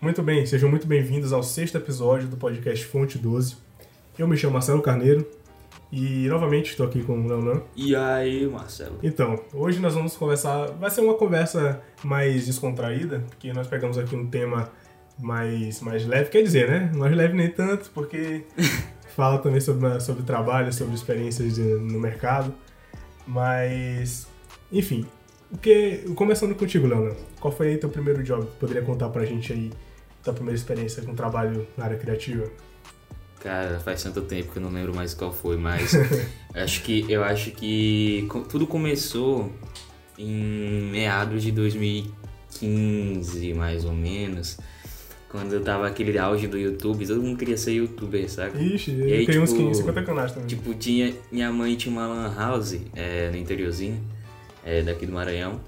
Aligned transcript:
Muito 0.00 0.22
bem, 0.22 0.46
sejam 0.46 0.70
muito 0.70 0.86
bem-vindos 0.86 1.32
ao 1.32 1.42
sexto 1.42 1.76
episódio 1.76 2.28
do 2.28 2.36
podcast 2.36 2.86
Fonte 2.86 3.18
12. 3.18 3.56
Eu 4.16 4.28
me 4.28 4.36
chamo 4.36 4.52
Marcelo 4.52 4.80
Carneiro 4.80 5.28
e 5.90 6.28
novamente 6.28 6.70
estou 6.70 6.86
aqui 6.86 7.02
com 7.02 7.18
o 7.18 7.26
Leonan. 7.26 7.62
E 7.74 7.96
aí, 7.96 8.46
Marcelo? 8.46 9.00
Então, 9.02 9.42
hoje 9.52 9.80
nós 9.80 9.94
vamos 9.94 10.16
conversar. 10.16 10.68
Vai 10.74 10.88
ser 10.88 11.00
uma 11.00 11.14
conversa 11.14 11.82
mais 12.04 12.46
descontraída, 12.46 13.24
porque 13.28 13.52
nós 13.52 13.66
pegamos 13.66 13.98
aqui 13.98 14.14
um 14.14 14.28
tema 14.28 14.70
mais, 15.18 15.80
mais 15.80 16.06
leve, 16.06 16.30
quer 16.30 16.42
dizer, 16.44 16.70
né? 16.70 16.92
Mais 16.94 17.12
leve 17.12 17.34
nem 17.34 17.50
tanto, 17.50 17.90
porque 17.92 18.44
fala 19.16 19.38
também 19.38 19.60
sobre, 19.60 19.98
sobre 19.98 20.22
trabalho, 20.22 20.72
sobre 20.72 20.94
experiências 20.94 21.56
de, 21.56 21.62
no 21.62 21.98
mercado. 21.98 22.54
Mas, 23.26 24.28
enfim, 24.70 25.04
porque, 25.50 26.04
começando 26.14 26.54
contigo, 26.54 26.86
Leonan, 26.86 27.16
qual 27.40 27.52
foi 27.52 27.70
aí 27.70 27.78
teu 27.78 27.88
primeiro 27.88 28.22
job? 28.22 28.46
Poderia 28.60 28.82
contar 28.82 29.08
pra 29.08 29.24
gente 29.24 29.52
aí 29.52 29.72
tua 30.22 30.34
primeira 30.34 30.56
experiência 30.56 31.02
com 31.02 31.14
trabalho 31.14 31.66
na 31.76 31.84
área 31.84 31.96
criativa? 31.96 32.50
Cara, 33.40 33.78
faz 33.78 34.02
tanto 34.02 34.22
tempo 34.22 34.52
que 34.52 34.58
eu 34.58 34.62
não 34.62 34.70
lembro 34.70 34.94
mais 34.94 35.14
qual 35.14 35.32
foi, 35.32 35.56
mas 35.56 35.92
acho 36.54 36.82
que 36.82 37.10
eu 37.10 37.22
acho 37.22 37.52
que 37.52 38.28
tudo 38.48 38.66
começou 38.66 39.52
em 40.18 40.90
meados 40.90 41.42
de 41.42 41.52
2015, 41.52 43.54
mais 43.54 43.84
ou 43.84 43.92
menos. 43.92 44.58
Quando 45.28 45.52
eu 45.52 45.62
tava 45.62 45.86
aquele 45.86 46.18
auge 46.18 46.48
do 46.48 46.58
YouTube, 46.58 47.06
todo 47.06 47.20
mundo 47.20 47.38
queria 47.38 47.56
ser 47.56 47.72
youtuber, 47.72 48.28
saca? 48.30 48.58
Ixi, 48.58 48.92
e 48.92 49.12
aí, 49.12 49.26
tem 49.26 49.26
tipo, 49.26 49.42
uns 49.42 49.52
15, 49.52 49.80
50 49.80 50.02
canais 50.02 50.32
também. 50.32 50.48
Tipo, 50.48 50.74
tinha, 50.74 51.14
minha 51.30 51.52
mãe 51.52 51.76
tinha 51.76 51.92
uma 51.92 52.06
lan 52.06 52.34
house 52.34 52.78
é, 52.94 53.30
no 53.30 53.36
interiorzinho, 53.36 54.02
é, 54.64 54.82
daqui 54.82 55.04
do 55.04 55.12
Maranhão. 55.12 55.60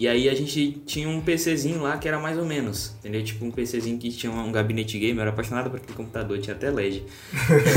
E 0.00 0.08
aí 0.08 0.30
a 0.30 0.34
gente 0.34 0.80
tinha 0.86 1.06
um 1.06 1.20
PCzinho 1.20 1.82
lá 1.82 1.98
que 1.98 2.08
era 2.08 2.18
mais 2.18 2.38
ou 2.38 2.46
menos, 2.46 2.96
entendeu? 3.00 3.22
Tipo 3.22 3.44
um 3.44 3.50
PCzinho 3.50 3.98
que 3.98 4.10
tinha 4.10 4.32
um 4.32 4.50
gabinete 4.50 4.98
game, 4.98 5.18
eu 5.18 5.20
era 5.20 5.28
apaixonado 5.28 5.68
por 5.68 5.76
aquele 5.76 5.92
computador, 5.92 6.38
tinha 6.38 6.56
até 6.56 6.70
LED. 6.70 7.04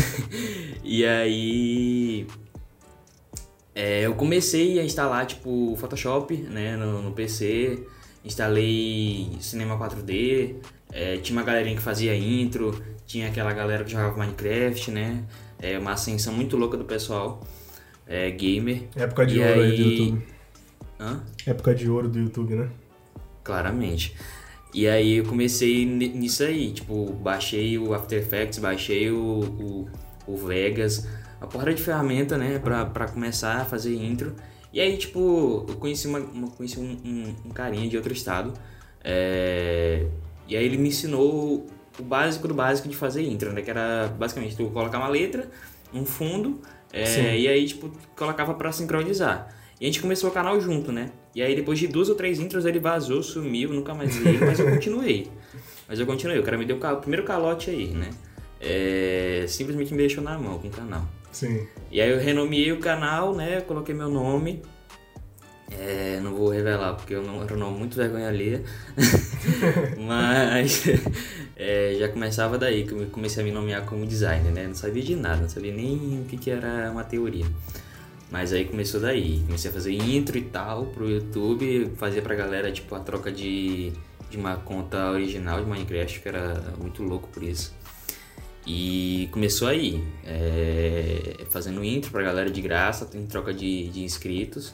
e 0.86 1.06
aí 1.06 2.26
é, 3.76 4.06
eu 4.06 4.16
comecei 4.16 4.80
a 4.80 4.86
instalar 4.86 5.26
tipo 5.26 5.76
Photoshop 5.76 6.34
né, 6.38 6.78
no, 6.78 7.02
no 7.02 7.12
PC, 7.12 7.86
instalei 8.24 9.28
Cinema 9.42 9.78
4D, 9.78 10.56
é, 10.94 11.18
tinha 11.18 11.38
uma 11.38 11.44
galerinha 11.46 11.76
que 11.76 11.82
fazia 11.82 12.16
intro, 12.16 12.82
tinha 13.06 13.28
aquela 13.28 13.52
galera 13.52 13.84
que 13.84 13.92
jogava 13.92 14.18
Minecraft, 14.18 14.92
né? 14.92 15.26
É 15.62 15.78
uma 15.78 15.92
ascensão 15.92 16.34
muito 16.34 16.56
louca 16.56 16.78
do 16.78 16.86
pessoal 16.86 17.46
é, 18.08 18.32
gamer. 18.32 18.84
Época 18.96 19.26
de 19.26 19.36
e 19.36 19.40
ouro 19.42 19.62
aí 19.62 19.76
do 19.76 19.82
YouTube. 19.82 20.33
Hã? 21.04 21.22
Época 21.46 21.76
de 21.76 21.90
ouro 21.90 22.08
do 22.08 22.18
YouTube, 22.18 22.56
né? 22.56 22.70
Claramente. 23.44 24.16
E 24.74 24.88
aí 24.88 25.18
eu 25.18 25.26
comecei 25.26 25.86
nisso 25.86 26.44
aí, 26.44 26.72
tipo, 26.72 27.12
baixei 27.12 27.78
o 27.78 27.94
After 27.94 28.18
Effects, 28.18 28.58
baixei 28.58 29.12
o, 29.12 29.18
o, 29.18 29.90
o 30.26 30.38
Vegas, 30.38 31.06
a 31.42 31.46
porra 31.46 31.74
de 31.74 31.82
ferramenta, 31.82 32.38
né, 32.38 32.58
pra, 32.58 32.86
pra 32.86 33.08
começar 33.08 33.58
a 33.58 33.66
fazer 33.66 33.94
intro. 33.94 34.34
E 34.72 34.80
aí, 34.80 34.98
tipo, 34.98 35.66
eu 35.68 35.76
conheci, 35.76 36.08
uma, 36.08 36.20
uma 36.20 36.48
conheci 36.50 36.80
um, 36.80 36.98
um, 37.06 37.36
um, 37.46 37.50
carinha 37.52 37.88
de 37.88 37.98
outro 37.98 38.14
estado, 38.14 38.54
é... 39.04 40.08
e 40.48 40.56
aí 40.56 40.66
ele 40.66 40.78
me 40.78 40.88
ensinou 40.88 41.68
o 42.00 42.04
básico 42.04 42.48
do 42.48 42.56
básico 42.56 42.88
de 42.88 42.96
fazer 42.96 43.22
intro, 43.22 43.54
né, 43.54 43.62
que 43.62 43.70
era 43.70 44.08
basicamente 44.18 44.56
tu 44.56 44.68
colocar 44.72 44.98
uma 44.98 45.10
letra, 45.10 45.52
um 45.94 46.06
fundo, 46.06 46.60
é... 46.92 47.38
e 47.38 47.48
aí, 47.48 47.68
tipo, 47.68 47.92
colocava 48.16 48.56
pra 48.56 48.72
sincronizar. 48.72 49.54
E 49.84 49.86
a 49.86 49.90
gente 49.90 50.02
começou 50.02 50.30
o 50.30 50.34
canal 50.34 50.62
junto, 50.62 50.94
né? 50.94 51.12
E 51.36 51.42
aí 51.42 51.54
depois 51.58 51.78
de 51.78 51.88
duas 51.88 52.08
ou 52.08 52.16
três 52.16 52.40
intros 52.40 52.66
ele 52.66 52.80
vazou, 52.80 53.22
sumiu, 53.22 53.68
nunca 53.68 53.94
mais 53.94 54.16
vi 54.16 54.30
ele, 54.30 54.46
mas 54.46 54.58
eu 54.58 54.70
continuei. 54.72 55.30
Mas 55.90 56.00
eu 56.00 56.06
continuei, 56.06 56.40
o 56.40 56.44
cara 56.44 56.58
me 56.58 56.64
deu 56.64 56.78
o 56.78 56.96
primeiro 57.02 57.26
calote 57.26 57.70
aí, 57.70 57.88
né? 57.88 58.10
É, 58.62 59.44
simplesmente 59.46 59.92
me 59.92 59.98
deixou 59.98 60.24
na 60.24 60.40
mão 60.40 60.58
com 60.58 60.70
o 60.70 60.72
canal. 60.72 61.06
Sim. 61.34 61.68
E 61.92 62.00
aí 62.00 62.10
eu 62.10 62.18
renomeei 62.18 62.72
o 62.72 62.80
canal, 62.80 63.36
né? 63.36 63.60
Coloquei 63.60 63.94
meu 63.94 64.08
nome. 64.08 64.62
É, 65.70 66.18
não 66.24 66.34
vou 66.34 66.48
revelar 66.48 66.94
porque 66.94 67.14
eu 67.14 67.22
não 67.22 67.44
era 67.44 67.54
um 67.54 67.58
nome 67.58 67.78
muito 67.78 67.98
vergonha 67.98 68.30
alheia. 68.30 68.64
Mas 70.00 70.86
é, 71.58 71.98
já 72.00 72.08
começava 72.08 72.58
daí, 72.58 72.86
que 72.86 72.94
eu 72.94 73.08
comecei 73.08 73.44
a 73.44 73.46
me 73.46 73.52
nomear 73.52 73.84
como 73.86 74.06
designer, 74.06 74.54
né? 74.54 74.66
Não 74.66 74.76
sabia 74.76 75.04
de 75.04 75.14
nada, 75.14 75.42
não 75.42 75.50
sabia 75.50 75.74
nem 75.74 76.22
o 76.22 76.24
que, 76.24 76.38
que 76.38 76.50
era 76.50 76.90
uma 76.90 77.04
teoria. 77.04 77.46
Mas 78.34 78.52
aí 78.52 78.66
começou 78.66 79.00
daí, 79.00 79.44
comecei 79.46 79.70
a 79.70 79.74
fazer 79.74 79.94
intro 79.94 80.36
e 80.36 80.42
tal 80.42 80.88
pro 80.88 81.08
YouTube, 81.08 81.92
fazia 81.98 82.20
pra 82.20 82.34
galera 82.34 82.72
tipo 82.72 82.96
a 82.96 83.00
troca 83.00 83.32
de, 83.32 83.94
de 84.28 84.38
uma 84.38 84.56
conta 84.56 85.12
original 85.12 85.64
de 85.64 85.70
Minecraft, 85.70 86.20
que 86.20 86.28
era 86.28 86.74
muito 86.80 87.04
louco 87.04 87.28
por 87.28 87.44
isso. 87.44 87.76
E 88.66 89.30
começou 89.32 89.68
aí, 89.68 90.04
é, 90.26 91.46
fazendo 91.52 91.84
intro 91.84 92.10
pra 92.10 92.24
galera 92.24 92.50
de 92.50 92.60
graça, 92.60 93.08
em 93.14 93.28
troca 93.28 93.54
de, 93.54 93.90
de 93.90 94.02
inscritos. 94.04 94.74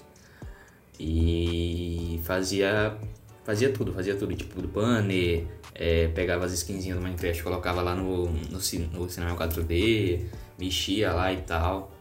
E 0.98 2.22
fazia 2.24 2.98
fazia 3.44 3.74
tudo, 3.74 3.92
fazia 3.92 4.16
tudo, 4.16 4.34
tipo 4.38 4.62
do 4.62 4.70
banner, 4.70 5.46
é, 5.76 6.08
pegava 6.08 6.46
as 6.46 6.54
skinzinhas 6.54 6.98
do 6.98 7.04
Minecraft, 7.04 7.44
colocava 7.44 7.82
lá 7.82 7.94
no, 7.94 8.28
no, 8.28 8.60
no 8.94 9.10
cinema 9.10 9.36
4D, 9.36 10.28
mexia 10.58 11.12
lá 11.12 11.34
e 11.34 11.42
tal 11.42 11.99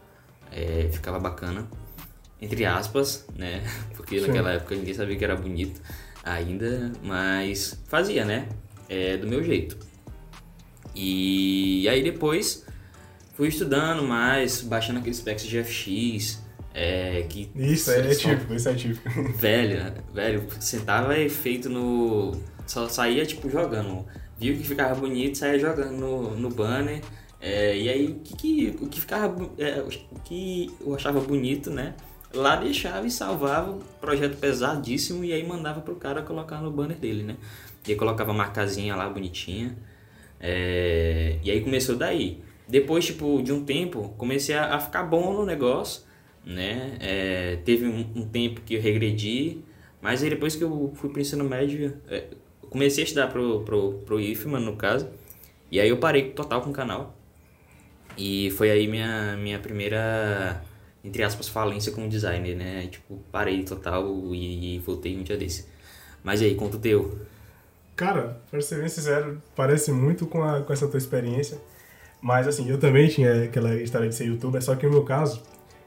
é, 0.51 0.89
ficava 0.91 1.19
bacana, 1.19 1.67
entre 2.41 2.65
aspas, 2.65 3.25
né? 3.35 3.63
Porque 3.95 4.19
Sim. 4.19 4.27
naquela 4.27 4.53
época 4.53 4.75
ninguém 4.75 4.93
sabia 4.93 5.15
que 5.15 5.23
era 5.23 5.35
bonito 5.35 5.81
ainda, 6.23 6.91
mas 7.03 7.79
fazia, 7.87 8.25
né? 8.25 8.47
É, 8.87 9.17
do 9.17 9.27
meu 9.27 9.43
jeito. 9.43 9.77
E 10.95 11.87
aí 11.87 12.03
depois 12.03 12.65
fui 13.35 13.47
estudando 13.47 14.03
mais, 14.03 14.61
baixando 14.61 14.99
aqueles 14.99 15.21
packs 15.21 15.45
de 15.45 15.63
FX. 15.63 16.41
É, 16.73 17.25
que 17.27 17.49
isso 17.55 17.91
é, 17.91 18.11
é 18.11 18.15
típico, 18.15 18.53
isso 18.53 18.69
é 18.69 18.73
típico. 18.73 19.09
Velho, 19.37 19.93
velho, 20.13 20.47
sentava 20.59 21.17
e 21.17 21.29
feito 21.29 21.69
no. 21.69 22.39
Só 22.65 22.87
saía 22.87 23.25
tipo 23.25 23.49
jogando. 23.49 24.05
Viu 24.37 24.55
que 24.55 24.63
ficava 24.63 24.93
bonito, 24.95 25.37
saía 25.37 25.57
jogando 25.57 25.97
no, 25.97 26.35
no 26.35 26.49
banner 26.49 27.01
é, 27.41 27.77
e 27.77 27.89
aí, 27.89 28.07
o 28.07 28.19
que, 28.19 28.35
que, 28.35 28.77
o 28.81 28.87
que 28.87 28.99
ficava. 28.99 29.49
É, 29.57 29.81
o 29.81 30.19
que 30.25 30.71
eu 30.81 30.93
achava 30.93 31.21
bonito, 31.21 31.69
né? 31.69 31.95
Lá 32.33 32.55
deixava 32.57 33.07
e 33.07 33.11
salvava 33.11 33.79
projeto 33.99 34.37
pesadíssimo 34.37 35.23
e 35.23 35.33
aí 35.33 35.45
mandava 35.47 35.81
pro 35.81 35.95
cara 35.95 36.21
colocar 36.21 36.61
no 36.61 36.69
banner 36.69 36.97
dele, 36.97 37.23
né? 37.23 37.37
E 37.87 37.91
aí 37.91 37.97
colocava 37.97 38.31
a 38.31 38.33
marcazinha 38.33 38.95
lá 38.95 39.09
bonitinha. 39.09 39.75
É, 40.39 41.39
e 41.43 41.49
aí 41.49 41.61
começou 41.61 41.95
daí. 41.95 42.41
Depois, 42.67 43.05
tipo, 43.05 43.41
de 43.41 43.51
um 43.51 43.63
tempo, 43.65 44.13
comecei 44.17 44.55
a, 44.55 44.75
a 44.75 44.79
ficar 44.79 45.03
bom 45.03 45.33
no 45.33 45.45
negócio, 45.45 46.03
né? 46.45 46.97
É, 46.99 47.55
teve 47.65 47.87
um, 47.87 48.05
um, 48.15 48.27
tempo 48.27 48.61
que 48.61 48.75
eu 48.75 48.81
regredi, 48.81 49.59
mas 50.01 50.21
aí 50.21 50.29
depois 50.29 50.55
que 50.55 50.63
eu 50.63 50.91
fui 50.95 51.09
pro 51.09 51.21
ensino 51.21 51.43
médio, 51.43 51.97
é, 52.07 52.25
comecei 52.69 53.03
a 53.03 53.07
estudar 53.07 53.27
pro, 53.27 53.61
pro, 53.61 53.93
pro 54.05 54.19
IFMA, 54.19 54.59
no 54.59 54.75
caso, 54.75 55.09
e 55.71 55.79
aí 55.79 55.89
eu 55.89 55.97
parei 55.97 56.31
total 56.31 56.61
com 56.61 56.69
o 56.69 56.73
canal. 56.73 57.18
E 58.19 58.51
foi 58.51 58.69
aí 58.69 58.85
minha, 58.85 59.37
minha 59.37 59.57
primeira, 59.57 60.61
entre 61.01 61.23
aspas, 61.23 61.47
falência 61.47 61.89
como 61.93 62.09
designer, 62.09 62.53
né? 62.53 62.87
Tipo, 62.87 63.17
parei 63.31 63.63
total 63.63 64.05
e, 64.35 64.75
e 64.75 64.79
voltei 64.79 65.17
um 65.17 65.23
dia 65.23 65.37
desse. 65.37 65.65
Mas 66.21 66.41
aí, 66.41 66.53
conta 66.53 66.75
o 66.75 66.79
teu. 66.81 67.17
Cara, 67.95 68.41
pra 68.51 68.59
ser 68.59 68.79
bem 68.79 68.89
sincero, 68.89 69.41
parece 69.55 69.93
muito 69.93 70.27
com, 70.27 70.43
a, 70.43 70.59
com 70.61 70.73
essa 70.73 70.85
tua 70.89 70.97
experiência. 70.97 71.57
Mas 72.21 72.45
assim, 72.45 72.69
eu 72.69 72.77
também 72.77 73.07
tinha 73.07 73.45
aquela 73.45 73.73
história 73.75 74.09
de 74.09 74.15
ser 74.15 74.25
youtuber, 74.25 74.61
só 74.61 74.75
que 74.75 74.85
no 74.85 74.91
meu 74.91 75.03
caso, 75.03 75.41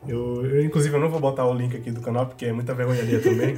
eu, 0.08 0.46
eu 0.46 0.64
inclusive 0.64 0.94
eu 0.96 1.00
não 1.00 1.10
vou 1.10 1.20
botar 1.20 1.44
o 1.44 1.52
link 1.52 1.76
aqui 1.76 1.90
do 1.90 2.00
canal, 2.00 2.24
porque 2.24 2.46
é 2.46 2.52
muita 2.52 2.72
vergonha 2.72 3.02
ali 3.02 3.20
também. 3.20 3.56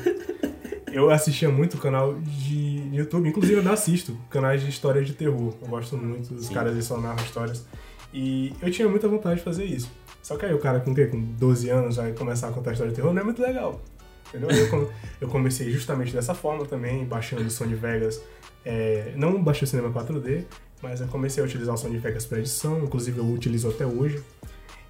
eu 0.93 1.11
assistia 1.11 1.49
muito 1.49 1.77
o 1.77 1.81
canal 1.81 2.15
de 2.15 2.91
YouTube, 2.93 3.29
inclusive 3.29 3.55
eu 3.55 3.59
ainda 3.61 3.73
assisto 3.73 4.19
canais 4.29 4.63
de 4.63 4.69
história 4.69 5.05
de 5.05 5.13
terror. 5.13 5.55
Eu 5.63 5.69
gosto 5.69 5.97
muito, 5.97 6.35
os 6.35 6.47
Sim. 6.47 6.55
caras 6.55 6.73
eles 6.73 6.85
só 6.85 6.99
narram 6.99 7.23
histórias. 7.23 7.65
E 8.15 8.55
eu 8.63 8.71
tinha 8.71 8.89
muita 8.89 9.09
vontade 9.09 9.39
de 9.39 9.43
fazer 9.43 9.65
isso. 9.65 9.91
Só 10.23 10.37
que 10.37 10.47
aí 10.47 10.55
o 10.55 10.59
cara 10.59 10.79
com, 10.79 10.95
com 10.95 11.21
12 11.21 11.69
anos 11.69 11.97
vai 11.97 12.13
começar 12.13 12.49
a 12.49 12.53
contar 12.53 12.71
história 12.71 12.93
de 12.93 12.97
terror 12.97 13.13
não 13.13 13.21
é 13.21 13.25
muito 13.25 13.43
legal. 13.43 13.83
Entendeu? 14.29 14.49
Eu, 14.51 14.93
eu 15.23 15.29
comecei 15.29 15.69
justamente 15.73 16.13
dessa 16.13 16.33
forma 16.33 16.65
também, 16.65 17.05
baixando 17.05 17.43
o 17.43 17.51
Sony 17.51 17.75
Vegas. 17.75 18.23
É, 18.65 19.13
não 19.17 19.43
baixei 19.43 19.67
o 19.67 19.69
cinema 19.69 19.91
4D, 19.91 20.45
mas 20.81 21.01
eu 21.01 21.09
comecei 21.09 21.43
a 21.43 21.47
utilizar 21.47 21.75
o 21.75 21.77
Sony 21.77 21.99
Vegas 21.99 22.25
para 22.25 22.39
edição, 22.39 22.85
inclusive 22.85 23.19
eu 23.19 23.27
utilizo 23.27 23.69
até 23.69 23.85
hoje. 23.85 24.23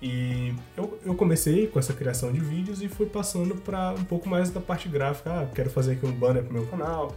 E 0.02 0.54
eu, 0.76 0.98
eu 1.02 1.14
comecei 1.14 1.66
com 1.66 1.78
essa 1.78 1.94
criação 1.94 2.30
de 2.30 2.40
vídeos 2.40 2.82
e 2.82 2.88
fui 2.88 3.06
passando 3.06 3.54
para 3.54 3.94
um 3.98 4.04
pouco 4.04 4.28
mais 4.28 4.50
da 4.50 4.60
parte 4.60 4.86
gráfica. 4.86 5.30
Ah, 5.30 5.48
quero 5.54 5.70
fazer 5.70 5.92
aqui 5.92 6.04
um 6.04 6.12
banner 6.12 6.44
pro 6.44 6.52
meu 6.52 6.66
canal, 6.66 7.16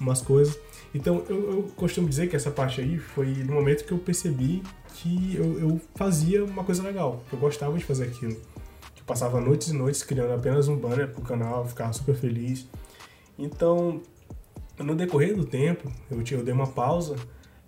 umas 0.00 0.22
coisas. 0.22 0.56
Então 0.94 1.24
eu, 1.28 1.52
eu 1.52 1.62
costumo 1.74 2.08
dizer 2.08 2.28
que 2.28 2.36
essa 2.36 2.50
parte 2.50 2.80
aí 2.80 2.96
foi 2.96 3.26
no 3.26 3.54
momento 3.54 3.84
que 3.84 3.92
eu 3.92 3.98
percebi 3.98 4.62
que 4.94 5.36
eu, 5.36 5.58
eu 5.58 5.80
fazia 5.94 6.44
uma 6.44 6.64
coisa 6.64 6.82
legal, 6.82 7.22
que 7.28 7.34
eu 7.34 7.38
gostava 7.38 7.76
de 7.76 7.84
fazer 7.84 8.04
aquilo. 8.04 8.32
Eu 8.32 9.04
passava 9.06 9.40
noites 9.40 9.68
e 9.68 9.72
noites 9.72 10.02
criando 10.02 10.32
apenas 10.32 10.68
um 10.68 10.76
banner 10.76 11.08
pro 11.08 11.22
canal, 11.22 11.66
ficava 11.66 11.92
super 11.92 12.14
feliz. 12.14 12.66
Então, 13.38 14.00
no 14.78 14.94
decorrer 14.94 15.36
do 15.36 15.44
tempo, 15.44 15.90
eu, 16.10 16.22
eu 16.30 16.44
dei 16.44 16.52
uma 16.52 16.66
pausa, 16.66 17.16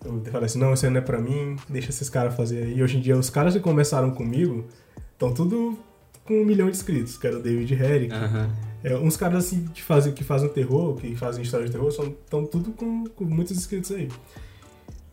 eu 0.04 0.20
falei 0.32 0.46
assim, 0.46 0.58
não, 0.58 0.72
isso 0.72 0.86
aí 0.86 0.90
não 0.90 0.98
é 0.98 1.02
pra 1.02 1.20
mim, 1.20 1.56
deixa 1.68 1.90
esses 1.90 2.08
caras 2.08 2.34
fazer 2.34 2.64
aí. 2.64 2.82
Hoje 2.82 2.98
em 2.98 3.00
dia, 3.00 3.16
os 3.16 3.30
caras 3.30 3.54
que 3.54 3.60
começaram 3.60 4.10
comigo 4.10 4.64
estão 5.12 5.32
tudo 5.32 5.78
com 6.24 6.40
um 6.40 6.44
milhão 6.44 6.70
de 6.70 6.76
inscritos, 6.76 7.18
que 7.18 7.26
era 7.26 7.36
o 7.36 7.42
David 7.42 7.74
Herrick. 7.74 8.12
Aham. 8.12 8.50
É, 8.82 8.96
uns 8.96 9.16
caras 9.16 9.44
assim 9.44 9.66
que 9.74 9.82
fazem, 9.82 10.12
que 10.12 10.24
fazem 10.24 10.48
terror, 10.48 10.96
que 10.96 11.14
fazem 11.14 11.42
história 11.42 11.66
de 11.66 11.72
terror, 11.72 11.88
estão 11.88 12.46
tudo 12.46 12.70
com, 12.72 13.04
com 13.04 13.24
muitos 13.24 13.56
inscritos 13.56 13.92
aí. 13.92 14.08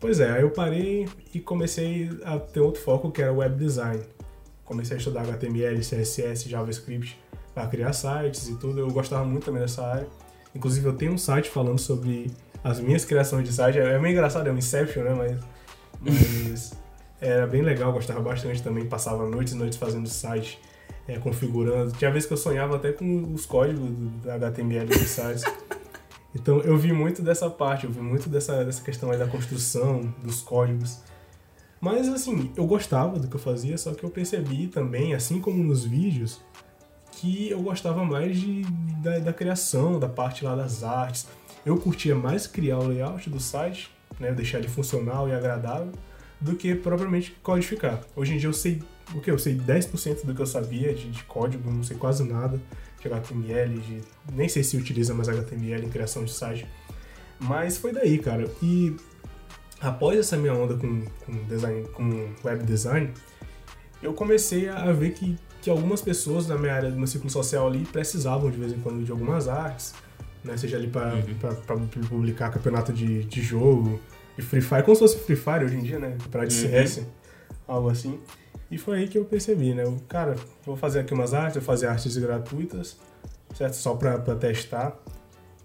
Pois 0.00 0.20
é, 0.20 0.30
aí 0.30 0.42
eu 0.42 0.50
parei 0.50 1.08
e 1.34 1.40
comecei 1.40 2.08
a 2.24 2.38
ter 2.38 2.60
outro 2.60 2.80
foco 2.80 3.10
que 3.10 3.20
era 3.20 3.32
web 3.32 3.56
design. 3.56 4.00
Comecei 4.64 4.96
a 4.96 4.98
estudar 4.98 5.22
HTML, 5.22 5.80
CSS, 5.80 6.48
JavaScript 6.48 7.18
para 7.52 7.66
criar 7.66 7.92
sites 7.92 8.48
e 8.48 8.56
tudo. 8.56 8.78
Eu 8.78 8.88
gostava 8.88 9.24
muito 9.24 9.46
também 9.46 9.60
dessa 9.60 9.84
área. 9.84 10.06
Inclusive 10.54 10.86
eu 10.86 10.92
tenho 10.92 11.12
um 11.12 11.18
site 11.18 11.50
falando 11.50 11.78
sobre 11.78 12.30
as 12.62 12.78
minhas 12.78 13.04
criações 13.04 13.48
de 13.48 13.52
site. 13.52 13.78
É 13.78 13.98
meio 13.98 14.12
engraçado, 14.12 14.48
é 14.48 14.52
um 14.52 14.58
Inception, 14.58 15.02
né? 15.02 15.14
Mas, 15.14 15.40
mas 16.00 16.72
era 17.20 17.46
bem 17.46 17.62
legal, 17.62 17.92
gostava 17.92 18.20
bastante 18.20 18.62
também. 18.62 18.86
Passava 18.86 19.28
noites 19.28 19.52
e 19.52 19.56
noites 19.56 19.78
fazendo 19.78 20.08
site, 20.08 20.60
é, 21.08 21.18
configurando. 21.18 21.90
Tinha 21.92 22.10
vezes 22.12 22.28
que 22.28 22.34
eu 22.34 22.38
sonhava 22.38 22.76
até 22.76 22.92
com 22.92 23.32
os 23.34 23.46
códigos 23.46 23.90
do 23.90 24.30
HTML 24.30 24.86
dos 24.86 24.98
sites. 24.98 25.44
Então 26.40 26.60
eu 26.60 26.76
vi 26.76 26.92
muito 26.92 27.22
dessa 27.22 27.50
parte, 27.50 27.84
eu 27.84 27.90
vi 27.90 28.00
muito 28.00 28.28
dessa, 28.28 28.64
dessa 28.64 28.82
questão 28.82 29.10
aí 29.10 29.18
da 29.18 29.26
construção, 29.26 30.12
dos 30.22 30.40
códigos. 30.40 31.00
Mas 31.80 32.08
assim, 32.08 32.52
eu 32.56 32.66
gostava 32.66 33.18
do 33.18 33.28
que 33.28 33.36
eu 33.36 33.40
fazia, 33.40 33.76
só 33.76 33.92
que 33.92 34.04
eu 34.04 34.10
percebi 34.10 34.66
também, 34.66 35.14
assim 35.14 35.40
como 35.40 35.62
nos 35.62 35.84
vídeos, 35.84 36.40
que 37.12 37.50
eu 37.50 37.60
gostava 37.60 38.04
mais 38.04 38.38
de, 38.38 38.62
da, 39.02 39.18
da 39.18 39.32
criação, 39.32 39.98
da 39.98 40.08
parte 40.08 40.44
lá 40.44 40.54
das 40.54 40.82
artes. 40.82 41.26
Eu 41.64 41.76
curtia 41.76 42.14
mais 42.14 42.46
criar 42.46 42.78
o 42.78 42.88
layout 42.88 43.28
do 43.28 43.40
site, 43.40 43.90
né, 44.18 44.32
deixar 44.32 44.58
ele 44.58 44.68
funcional 44.68 45.28
e 45.28 45.32
agradável, 45.32 45.92
do 46.40 46.54
que 46.54 46.74
propriamente 46.74 47.32
codificar. 47.42 48.00
Hoje 48.14 48.34
em 48.34 48.38
dia 48.38 48.48
eu 48.48 48.52
sei 48.52 48.82
o 49.14 49.20
que? 49.20 49.30
Eu 49.30 49.38
sei 49.38 49.56
10% 49.56 50.24
do 50.24 50.34
que 50.34 50.40
eu 50.40 50.46
sabia 50.46 50.94
de, 50.94 51.10
de 51.10 51.22
código, 51.24 51.70
não 51.70 51.82
sei 51.82 51.96
quase 51.96 52.22
nada 52.22 52.60
de 53.00 53.08
HTML, 53.08 53.78
de, 53.78 54.00
nem 54.32 54.48
sei 54.48 54.62
se 54.62 54.76
utiliza 54.76 55.14
mais 55.14 55.28
HTML 55.28 55.84
em 55.84 55.88
criação 55.88 56.24
de 56.24 56.32
site. 56.32 56.66
Mas 57.38 57.78
foi 57.78 57.92
daí, 57.92 58.18
cara. 58.18 58.50
E 58.62 58.96
após 59.80 60.18
essa 60.18 60.36
minha 60.36 60.54
onda 60.54 60.74
com, 60.74 61.04
com, 61.24 61.44
design, 61.44 61.88
com 61.88 62.34
web 62.44 62.64
design, 62.64 63.12
eu 64.02 64.12
comecei 64.12 64.68
a 64.68 64.92
ver 64.92 65.12
que, 65.12 65.36
que 65.62 65.70
algumas 65.70 66.02
pessoas 66.02 66.46
na 66.46 66.56
minha 66.56 66.74
área, 66.74 66.90
no 66.90 66.96
meu 66.96 67.06
ciclo 67.06 67.30
social 67.30 67.66
ali, 67.66 67.84
precisavam 67.84 68.50
de 68.50 68.56
vez 68.56 68.72
em 68.72 68.80
quando 68.80 69.04
de 69.04 69.10
algumas 69.10 69.48
artes, 69.48 69.94
né? 70.44 70.56
Seja 70.56 70.76
ali 70.76 70.88
para 70.88 71.14
uhum. 71.14 71.86
publicar 72.08 72.50
campeonato 72.50 72.92
de, 72.92 73.24
de 73.24 73.42
jogo, 73.42 74.00
de 74.36 74.42
Free 74.42 74.60
Fire, 74.60 74.82
como 74.82 74.94
se 74.94 75.00
fosse 75.00 75.18
Free 75.18 75.36
Fire 75.36 75.64
hoje 75.64 75.76
em 75.76 75.82
dia, 75.82 75.98
né? 75.98 76.16
Pra 76.30 76.44
de 76.44 76.54
uhum. 76.66 77.06
Algo 77.66 77.90
assim. 77.90 78.18
E 78.70 78.76
foi 78.76 78.98
aí 78.98 79.08
que 79.08 79.16
eu 79.16 79.24
percebi, 79.24 79.72
né? 79.72 79.84
Eu, 79.84 79.96
cara, 80.08 80.36
vou 80.64 80.76
fazer 80.76 81.00
aqui 81.00 81.14
umas 81.14 81.32
artes, 81.32 81.54
vou 81.54 81.62
fazer 81.62 81.86
artes 81.86 82.16
gratuitas, 82.16 82.98
certo? 83.54 83.74
Só 83.74 83.94
pra 83.94 84.18
testar. 84.36 84.96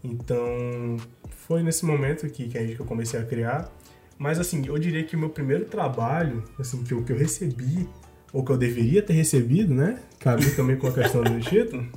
Então, 0.04 0.98
foi 1.30 1.64
nesse 1.64 1.86
momento 1.86 2.28
que, 2.30 2.48
que 2.48 2.78
eu 2.80 2.86
comecei 2.86 3.20
a 3.20 3.24
criar. 3.26 3.70
Mas, 4.18 4.40
assim, 4.40 4.66
eu 4.66 4.78
diria 4.78 5.04
que 5.04 5.16
o 5.16 5.20
meu 5.20 5.30
primeiro 5.30 5.66
trabalho, 5.66 6.44
assim, 6.60 6.84
que 6.84 6.94
eu, 6.94 7.04
que 7.04 7.12
eu 7.12 7.18
recebi, 7.18 7.90
ou 8.32 8.44
que 8.44 8.52
eu 8.52 8.58
deveria 8.58 9.02
ter 9.02 9.14
recebido, 9.14 9.74
né? 9.74 10.00
Cabe 10.20 10.50
também 10.56 10.78
com 10.78 10.88
a 10.88 10.94
questão 10.94 11.22
do 11.22 11.40
título. 11.40 11.88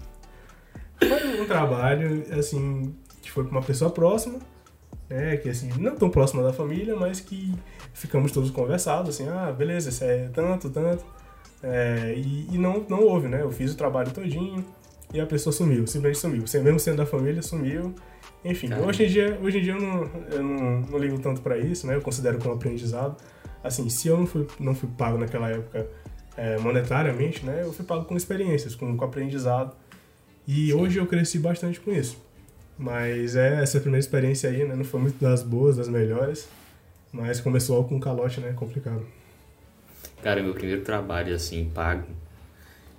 Foi 0.98 1.40
um 1.40 1.46
trabalho, 1.46 2.24
assim, 2.38 2.94
que 3.22 3.30
foi 3.30 3.44
pra 3.44 3.52
uma 3.52 3.62
pessoa 3.62 3.90
próxima, 3.90 4.38
né? 5.08 5.36
Que, 5.36 5.48
assim, 5.48 5.70
não 5.78 5.94
tão 5.94 6.10
próxima 6.10 6.42
da 6.42 6.52
família, 6.52 6.96
mas 6.96 7.20
que 7.20 7.54
ficamos 7.92 8.32
todos 8.32 8.50
conversados, 8.50 9.10
assim, 9.10 9.28
ah, 9.28 9.52
beleza, 9.52 9.88
isso 9.88 10.04
é 10.04 10.28
tanto, 10.32 10.70
tanto. 10.70 11.04
É, 11.62 12.14
e, 12.16 12.48
e, 12.52 12.58
não, 12.58 12.84
não 12.88 13.02
houve, 13.02 13.28
né? 13.28 13.42
Eu 13.42 13.50
fiz 13.50 13.72
o 13.72 13.76
trabalho 13.76 14.10
todinho 14.10 14.64
e 15.12 15.20
a 15.20 15.26
pessoa 15.26 15.52
sumiu, 15.52 15.86
simplesmente 15.86 16.18
sumiu. 16.18 16.46
Você 16.46 16.60
mesmo 16.60 16.78
sendo 16.78 16.98
da 16.98 17.06
família, 17.06 17.42
sumiu. 17.42 17.94
Enfim, 18.44 18.72
hoje 18.74 19.04
em 19.04 19.08
dia, 19.08 19.38
hoje 19.42 19.58
em 19.58 19.62
dia 19.62 19.72
eu, 19.72 19.80
não, 19.80 20.10
eu 20.30 20.42
não, 20.42 20.80
não 20.82 20.98
ligo 20.98 21.18
tanto 21.18 21.40
para 21.40 21.58
isso, 21.58 21.86
né? 21.86 21.96
Eu 21.96 22.02
considero 22.02 22.38
como 22.38 22.54
aprendizado. 22.54 23.16
Assim, 23.64 23.88
se 23.88 24.06
eu 24.06 24.16
não 24.16 24.26
fui, 24.26 24.46
não 24.60 24.74
fui 24.74 24.88
pago 24.96 25.18
naquela 25.18 25.50
época 25.50 25.88
é, 26.36 26.58
monetariamente, 26.58 27.44
né? 27.44 27.62
Eu 27.64 27.72
fui 27.72 27.84
pago 27.84 28.04
com 28.04 28.16
experiências, 28.16 28.74
com, 28.74 28.96
com 28.96 29.04
aprendizado. 29.04 29.74
E 30.46 30.66
Sim. 30.66 30.74
hoje 30.74 30.98
eu 30.98 31.06
cresci 31.06 31.38
bastante 31.38 31.80
com 31.80 31.90
isso. 31.90 32.24
Mas 32.78 33.36
é 33.36 33.62
essa 33.62 33.80
primeira 33.80 34.00
experiência 34.00 34.50
aí, 34.50 34.64
né? 34.66 34.74
Não 34.74 34.84
foi 34.84 35.00
muito 35.00 35.18
das 35.18 35.42
boas, 35.42 35.76
das 35.76 35.88
melhores. 35.88 36.48
Mas 37.12 37.40
começou 37.40 37.82
com 37.84 37.96
um 37.96 38.00
calote, 38.00 38.40
né? 38.40 38.52
Complicado. 38.52 39.02
Cara, 40.22 40.42
meu 40.42 40.52
primeiro 40.52 40.82
trabalho, 40.82 41.34
assim, 41.34 41.70
pago, 41.72 42.06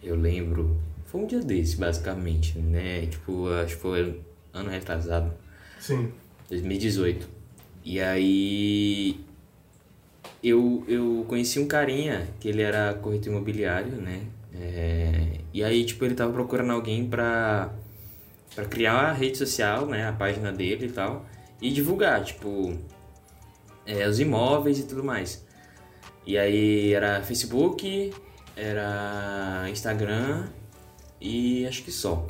eu 0.01 0.15
lembro. 0.15 0.77
Foi 1.05 1.21
um 1.21 1.27
dia 1.27 1.41
desse, 1.41 1.77
basicamente, 1.77 2.57
né? 2.57 3.05
Tipo, 3.05 3.49
acho 3.49 3.75
que 3.75 3.81
foi 3.81 4.19
ano 4.53 4.69
retrasado. 4.69 5.31
Sim. 5.79 6.11
2018. 6.49 7.27
E 7.85 7.99
aí. 7.99 9.19
Eu, 10.43 10.83
eu 10.87 11.25
conheci 11.27 11.59
um 11.59 11.67
carinha 11.67 12.27
que 12.39 12.47
ele 12.47 12.61
era 12.61 12.93
corretor 12.93 13.31
imobiliário, 13.31 13.93
né? 13.93 14.21
É, 14.53 15.39
e 15.53 15.63
aí, 15.63 15.83
tipo, 15.83 16.05
ele 16.05 16.15
tava 16.15 16.31
procurando 16.31 16.71
alguém 16.71 17.07
pra, 17.07 17.73
pra 18.57 18.65
criar 18.65 19.11
a 19.11 19.13
rede 19.13 19.37
social, 19.37 19.85
né? 19.85 20.07
A 20.09 20.13
página 20.13 20.51
dele 20.51 20.87
e 20.87 20.91
tal. 20.91 21.27
E 21.61 21.69
divulgar, 21.69 22.23
tipo, 22.23 22.75
é, 23.85 24.07
os 24.07 24.19
imóveis 24.19 24.79
e 24.79 24.83
tudo 24.83 25.03
mais. 25.03 25.45
E 26.25 26.39
aí 26.39 26.91
era 26.91 27.21
Facebook, 27.21 28.11
era 28.55 29.67
Instagram 29.69 30.47
e 31.21 31.67
acho 31.67 31.83
que 31.83 31.91
só. 31.91 32.25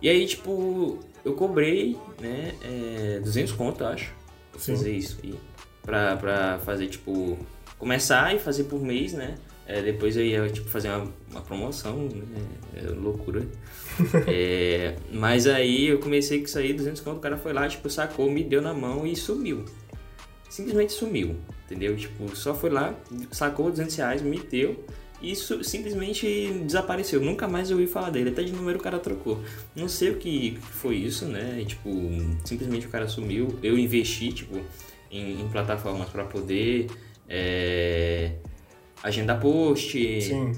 E 0.00 0.08
aí, 0.08 0.26
tipo, 0.26 0.98
eu 1.22 1.34
cobrei, 1.34 1.94
né, 2.18 2.54
é, 2.64 3.20
200 3.20 3.52
conto, 3.52 3.84
acho, 3.84 4.14
pra 4.50 4.60
Sim. 4.60 4.76
fazer 4.76 4.92
isso 4.92 5.18
aí. 5.22 5.38
Pra, 5.82 6.16
pra 6.16 6.58
fazer, 6.60 6.88
tipo, 6.88 7.36
começar 7.78 8.34
e 8.34 8.38
fazer 8.38 8.64
por 8.64 8.80
mês, 8.80 9.12
né? 9.12 9.34
É, 9.72 9.82
depois 9.82 10.16
eu 10.16 10.24
ia, 10.24 10.48
tipo, 10.48 10.68
fazer 10.68 10.88
uma, 10.88 11.12
uma 11.30 11.40
promoção, 11.42 11.96
né? 11.96 12.42
É 12.74 12.88
loucura. 12.90 13.46
é, 14.26 14.96
mas 15.12 15.46
aí 15.46 15.88
eu 15.88 15.98
comecei 15.98 16.38
com 16.38 16.46
isso 16.46 16.58
aí, 16.58 16.72
200 16.72 17.00
conto, 17.02 17.18
o 17.18 17.20
cara 17.20 17.36
foi 17.36 17.52
lá, 17.52 17.68
tipo, 17.68 17.88
sacou, 17.88 18.30
me 18.30 18.42
deu 18.42 18.60
na 18.60 18.74
mão 18.74 19.06
e 19.06 19.14
sumiu 19.14 19.64
simplesmente 20.50 20.92
sumiu, 20.92 21.36
entendeu? 21.64 21.96
Tipo, 21.96 22.34
só 22.36 22.52
foi 22.52 22.70
lá, 22.70 22.94
sacou 23.30 23.70
200 23.70 23.94
reais, 23.96 24.20
me 24.20 24.38
deu 24.40 24.84
e 25.22 25.30
isso 25.30 25.62
simplesmente 25.62 26.52
desapareceu. 26.64 27.20
Nunca 27.20 27.46
mais 27.46 27.70
eu 27.70 27.78
ouvi 27.78 27.90
falar 27.90 28.10
dele, 28.10 28.30
até 28.30 28.42
de 28.42 28.52
número 28.52 28.78
o 28.78 28.82
cara 28.82 28.98
trocou. 28.98 29.40
Não 29.76 29.88
sei 29.88 30.10
o 30.10 30.16
que 30.16 30.58
foi 30.60 30.96
isso, 30.96 31.26
né? 31.26 31.64
Tipo, 31.66 31.90
simplesmente 32.44 32.86
o 32.86 32.90
cara 32.90 33.06
sumiu. 33.06 33.58
Eu 33.62 33.78
investi, 33.78 34.32
tipo, 34.32 34.60
em, 35.10 35.40
em 35.40 35.48
plataformas 35.48 36.08
para 36.08 36.24
poder 36.24 36.88
é, 37.28 38.32
agendar 39.02 39.40
post, 39.40 39.98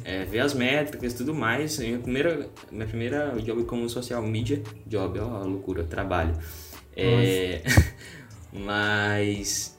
é, 0.04 0.24
ver 0.24 0.40
as 0.40 0.54
métricas 0.54 1.12
e 1.12 1.16
tudo 1.16 1.34
mais. 1.34 1.78
Minha 1.78 1.98
primeira, 1.98 2.48
minha 2.70 2.86
primeira 2.86 3.34
job 3.40 3.64
como 3.64 3.88
social 3.88 4.22
media, 4.22 4.62
job, 4.86 5.18
ó, 5.18 5.44
loucura, 5.44 5.84
trabalho. 5.84 6.34
É, 6.96 7.62
mas 8.52 9.76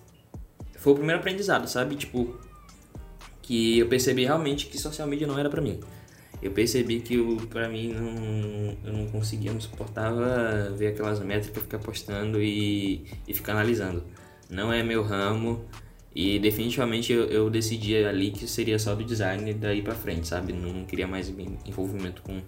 foi 0.78 0.94
o 0.94 0.96
primeiro 0.96 1.20
aprendizado, 1.20 1.68
sabe? 1.68 1.96
Tipo, 1.96 2.38
que 3.42 3.80
eu 3.80 3.88
percebi 3.88 4.24
realmente 4.24 4.68
que 4.68 4.78
social 4.78 5.08
media 5.08 5.28
não 5.28 5.38
era 5.38 5.50
para 5.50 5.62
mim. 5.62 5.80
Eu 6.42 6.52
percebi 6.52 7.00
que 7.00 7.16
eu, 7.16 7.38
pra 7.50 7.70
mim 7.70 7.94
não, 7.94 8.78
eu 8.84 8.94
não 8.94 9.08
conseguia, 9.08 9.54
não 9.54 9.62
suportava 9.62 10.74
ver 10.76 10.88
aquelas 10.88 11.20
métricas, 11.20 11.64
ficar 11.64 11.80
postando 11.80 12.42
e, 12.42 13.06
e 13.26 13.34
ficar 13.34 13.54
analisando. 13.54 14.04
Não 14.50 14.72
é 14.74 14.84
meu 14.84 15.04
ramo 15.04 15.64
e 16.16 16.38
definitivamente 16.38 17.12
eu, 17.12 17.26
eu 17.26 17.50
decidi 17.50 17.96
ali 18.06 18.32
que 18.32 18.48
seria 18.48 18.78
só 18.78 18.94
do 18.94 19.04
design 19.04 19.54
daí 19.54 19.82
pra 19.82 19.96
frente, 19.96 20.28
sabe? 20.28 20.54
Não 20.54 20.86
queria 20.86 21.08
mais 21.08 21.34
envolvimento 21.66 22.22
com 22.22 22.40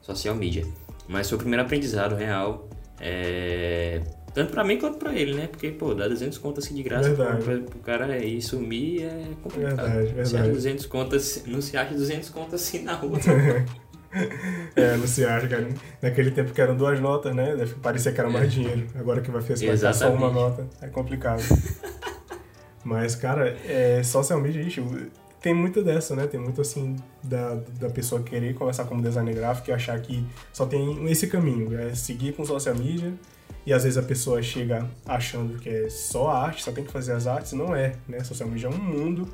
social 0.00 0.34
media. 0.34 0.66
Mas 1.06 1.28
foi 1.28 1.36
o 1.36 1.38
primeiro 1.38 1.62
aprendizado 1.62 2.14
real. 2.14 2.68
É, 2.98 4.00
tanto 4.32 4.52
pra 4.52 4.64
mim 4.64 4.78
quanto 4.78 4.98
pra 4.98 5.12
ele, 5.14 5.34
né? 5.34 5.48
Porque, 5.48 5.70
pô, 5.70 5.92
dar 5.92 6.08
200 6.08 6.38
contas 6.38 6.64
assim 6.64 6.74
de 6.74 6.82
graça 6.82 7.10
pra, 7.10 7.36
pro 7.36 7.78
cara 7.80 8.16
ir 8.24 8.40
sumir 8.40 9.02
é 9.02 9.24
complicado. 9.42 9.76
Verdade, 9.76 10.06
verdade. 10.06 10.28
Se 10.28 10.36
acha 10.36 10.48
200 10.50 10.86
contas, 10.86 11.42
não 11.46 11.60
se 11.60 11.76
acha 11.76 11.92
200 11.92 12.30
contas 12.30 12.62
assim 12.62 12.82
na 12.82 12.94
rua. 12.94 13.18
é, 14.76 14.96
não 14.96 15.06
se 15.06 15.24
acha, 15.24 15.46
cara. 15.48 15.68
Naquele 16.00 16.30
tempo 16.30 16.52
que 16.52 16.60
eram 16.60 16.76
duas 16.76 17.00
notas, 17.00 17.34
né? 17.34 17.54
Parecer 17.82 18.14
que 18.14 18.20
era 18.20 18.30
mais 18.30 18.46
é. 18.46 18.48
dinheiro. 18.48 18.86
Agora 18.94 19.20
que 19.20 19.30
vai 19.30 19.42
fazer 19.42 19.76
só 19.92 20.12
uma 20.14 20.30
nota, 20.30 20.66
é 20.80 20.88
complicado. 20.88 21.42
Mas, 22.84 23.14
cara, 23.14 23.56
é, 23.66 24.02
social 24.02 24.40
media, 24.40 24.62
gente, 24.62 24.82
tem 25.40 25.54
muito 25.54 25.82
dessa, 25.82 26.14
né? 26.14 26.26
Tem 26.26 26.38
muito, 26.38 26.60
assim, 26.60 26.96
da, 27.22 27.54
da 27.78 27.88
pessoa 27.90 28.22
querer 28.22 28.54
começar 28.54 28.84
como 28.84 29.02
designer 29.02 29.34
gráfico 29.34 29.70
e 29.70 29.72
achar 29.72 29.98
que 30.00 30.24
só 30.52 30.66
tem 30.66 31.08
esse 31.10 31.26
caminho. 31.26 31.78
É 31.78 31.94
seguir 31.94 32.34
com 32.34 32.44
social 32.44 32.74
media 32.74 33.12
E 33.66 33.72
às 33.72 33.84
vezes 33.84 33.98
a 33.98 34.02
pessoa 34.02 34.42
chega 34.42 34.88
achando 35.06 35.58
que 35.58 35.68
é 35.68 35.90
só 35.90 36.28
arte, 36.30 36.62
só 36.62 36.72
tem 36.72 36.84
que 36.84 36.92
fazer 36.92 37.12
as 37.12 37.26
artes, 37.26 37.52
não 37.52 37.74
é, 37.74 37.94
né? 38.08 38.22
Social 38.24 38.48
media 38.48 38.68
é 38.68 38.70
um 38.70 38.78
mundo, 38.78 39.28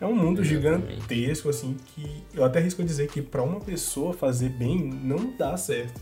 é 0.00 0.06
um 0.06 0.14
mundo 0.14 0.44
gigantesco, 0.44 1.48
assim, 1.48 1.76
que 1.86 2.22
eu 2.34 2.44
até 2.44 2.60
risco 2.60 2.82
dizer 2.82 3.08
que 3.08 3.20
para 3.22 3.42
uma 3.42 3.60
pessoa 3.60 4.12
fazer 4.12 4.50
bem 4.50 4.78
não 4.78 5.34
dá 5.36 5.56
certo. 5.56 6.00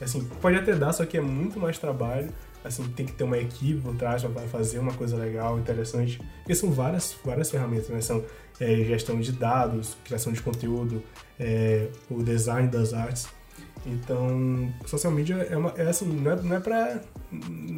Assim, 0.00 0.24
pode 0.40 0.56
até 0.56 0.74
dar, 0.74 0.92
só 0.92 1.06
que 1.06 1.16
é 1.16 1.20
muito 1.20 1.58
mais 1.58 1.78
trabalho. 1.78 2.28
Assim, 2.66 2.84
tem 2.88 3.06
que 3.06 3.12
ter 3.12 3.24
uma 3.24 3.38
equipe 3.38 3.80
por 3.80 3.94
trás 3.96 4.22
para 4.24 4.42
fazer 4.48 4.78
uma 4.78 4.92
coisa 4.92 5.16
legal, 5.16 5.58
interessante. 5.58 6.20
Porque 6.38 6.54
são 6.54 6.70
várias, 6.72 7.16
várias 7.24 7.50
ferramentas, 7.50 7.88
né? 7.88 8.00
São 8.00 8.24
é, 8.60 8.76
gestão 8.84 9.20
de 9.20 9.32
dados, 9.32 9.96
criação 10.04 10.32
de 10.32 10.40
conteúdo, 10.42 11.02
é, 11.38 11.88
o 12.10 12.22
design 12.22 12.68
das 12.68 12.92
artes. 12.92 13.28
Então, 13.86 14.72
social 14.84 15.12
media 15.12 15.36
é, 15.48 15.56
uma, 15.56 15.72
é 15.76 15.82
assim, 15.82 16.06
não 16.06 16.32
é, 16.32 16.42
não 16.42 16.56
é 16.56 16.60
pra. 16.60 17.00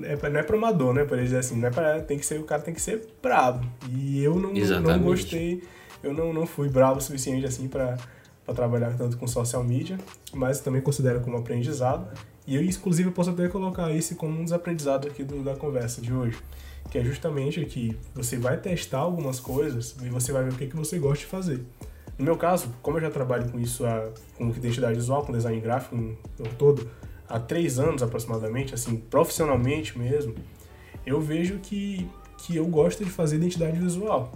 É 0.04 0.16
pra, 0.16 0.30
não 0.30 0.40
é 0.40 0.42
pra 0.42 0.56
amador, 0.56 0.94
né? 0.94 1.04
Por 1.04 1.18
dizer 1.18 1.38
assim, 1.38 1.56
não 1.56 1.68
é 1.68 1.70
pra. 1.70 2.00
Tem 2.00 2.18
que 2.18 2.24
ser, 2.24 2.40
o 2.40 2.44
cara 2.44 2.62
tem 2.62 2.72
que 2.72 2.80
ser 2.80 3.06
brabo. 3.22 3.66
E 3.90 4.22
eu 4.22 4.36
não, 4.36 4.52
não 4.52 5.02
gostei, 5.02 5.62
eu 6.02 6.14
não, 6.14 6.32
não 6.32 6.46
fui 6.46 6.68
bravo 6.68 6.98
o 6.98 7.02
suficiente 7.02 7.44
assim 7.44 7.68
pra, 7.68 7.98
pra 8.44 8.54
trabalhar 8.54 8.96
tanto 8.96 9.18
com 9.18 9.26
social 9.26 9.62
media, 9.62 9.98
mas 10.32 10.60
também 10.60 10.80
considero 10.80 11.20
como 11.20 11.36
aprendizado. 11.36 12.08
E 12.48 12.56
eu, 12.56 12.62
inclusive, 12.64 13.10
posso 13.10 13.28
até 13.28 13.46
colocar 13.46 13.92
isso 13.92 14.16
como 14.16 14.40
um 14.40 14.42
dos 14.42 14.54
aprendizados 14.54 15.06
aqui 15.10 15.22
do, 15.22 15.44
da 15.44 15.54
conversa 15.54 16.00
de 16.00 16.14
hoje. 16.14 16.38
Que 16.90 16.96
é 16.96 17.04
justamente 17.04 17.62
que 17.66 17.94
você 18.14 18.38
vai 18.38 18.56
testar 18.56 19.00
algumas 19.00 19.38
coisas 19.38 19.94
e 20.02 20.08
você 20.08 20.32
vai 20.32 20.44
ver 20.44 20.54
o 20.54 20.56
que, 20.56 20.66
que 20.66 20.74
você 20.74 20.98
gosta 20.98 21.18
de 21.18 21.26
fazer. 21.26 21.62
No 22.16 22.24
meu 22.24 22.38
caso, 22.38 22.74
como 22.80 22.96
eu 22.96 23.02
já 23.02 23.10
trabalho 23.10 23.50
com 23.50 23.60
isso, 23.60 23.84
a, 23.84 24.10
com 24.38 24.48
identidade 24.48 24.94
visual, 24.94 25.26
com 25.26 25.32
design 25.32 25.60
gráfico 25.60 25.94
no 25.94 26.16
todo, 26.56 26.88
há 27.28 27.38
três 27.38 27.78
anos 27.78 28.02
aproximadamente, 28.02 28.72
assim, 28.72 28.96
profissionalmente 28.96 29.98
mesmo, 29.98 30.34
eu 31.04 31.20
vejo 31.20 31.58
que, 31.58 32.08
que 32.38 32.56
eu 32.56 32.64
gosto 32.64 33.04
de 33.04 33.10
fazer 33.10 33.36
identidade 33.36 33.78
visual. 33.78 34.32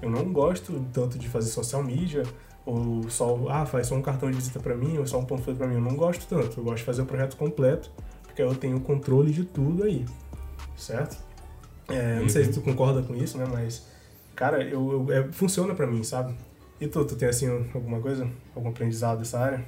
Eu 0.00 0.08
não 0.08 0.32
gosto 0.32 0.82
tanto 0.90 1.18
de 1.18 1.28
fazer 1.28 1.50
social 1.50 1.82
media, 1.82 2.22
ou 2.64 3.08
só, 3.10 3.36
ah, 3.48 3.66
faz 3.66 3.86
só 3.88 3.94
um 3.94 4.02
cartão 4.02 4.30
de 4.30 4.36
visita 4.36 4.60
para 4.60 4.74
mim, 4.76 4.98
ou 4.98 5.06
só 5.06 5.18
um 5.18 5.24
panfleto 5.24 5.58
para 5.58 5.66
mim. 5.66 5.74
Eu 5.74 5.80
não 5.80 5.96
gosto 5.96 6.26
tanto. 6.28 6.58
Eu 6.60 6.64
gosto 6.64 6.78
de 6.78 6.84
fazer 6.84 7.02
o 7.02 7.06
projeto 7.06 7.36
completo, 7.36 7.90
porque 8.24 8.42
eu 8.42 8.54
tenho 8.54 8.78
controle 8.80 9.32
de 9.32 9.44
tudo 9.44 9.84
aí, 9.84 10.04
certo? 10.76 11.16
É, 11.88 12.20
não 12.20 12.28
sei 12.28 12.44
se 12.44 12.52
tu 12.52 12.60
concorda 12.60 13.02
com 13.02 13.14
isso, 13.14 13.36
né? 13.36 13.44
Mas, 13.50 13.86
cara, 14.36 14.62
eu, 14.62 15.06
eu- 15.08 15.12
é, 15.12 15.32
funciona 15.32 15.74
para 15.74 15.86
mim, 15.86 16.02
sabe? 16.04 16.34
E 16.80 16.86
tu, 16.86 17.04
tu 17.04 17.14
tem 17.16 17.28
assim 17.28 17.46
alguma 17.74 18.00
coisa, 18.00 18.28
algum 18.54 18.68
aprendizado 18.70 19.18
dessa 19.18 19.38
área? 19.38 19.64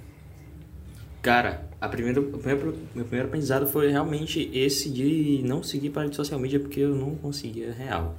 Cara, 1.23 1.69
a 1.81 1.89
primeira, 1.89 2.21
o 2.21 2.25
primeiro, 2.39 2.77
meu 2.95 3.05
primeiro 3.05 3.29
aprendizado 3.29 3.67
foi 3.67 3.91
realmente 3.91 4.51
esse 4.53 4.91
de 4.91 5.41
não 5.45 5.63
seguir 5.63 5.91
para 5.91 6.09
de 6.09 6.15
social 6.15 6.39
media 6.39 6.61
porque 6.61 6.81
eu 6.81 6.95
não 6.95 7.15
conseguia 7.15 7.73
real. 7.73 8.15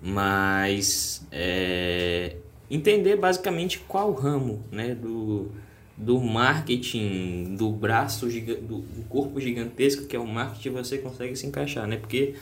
Mas 0.00 1.26
é, 1.30 2.36
entender 2.70 3.16
basicamente 3.16 3.78
qual 3.80 4.12
ramo 4.12 4.62
né, 4.70 4.94
do, 4.94 5.50
do 5.96 6.20
marketing, 6.20 7.56
do 7.56 7.70
braço, 7.70 8.28
giga- 8.30 8.56
do, 8.56 8.78
do 8.78 9.02
corpo 9.08 9.40
gigantesco 9.40 10.06
que 10.06 10.14
é 10.16 10.18
o 10.18 10.26
marketing, 10.26 10.70
você 10.70 10.98
consegue 10.98 11.34
se 11.36 11.46
encaixar, 11.46 11.86
né? 11.86 11.96
Porque 11.96 12.34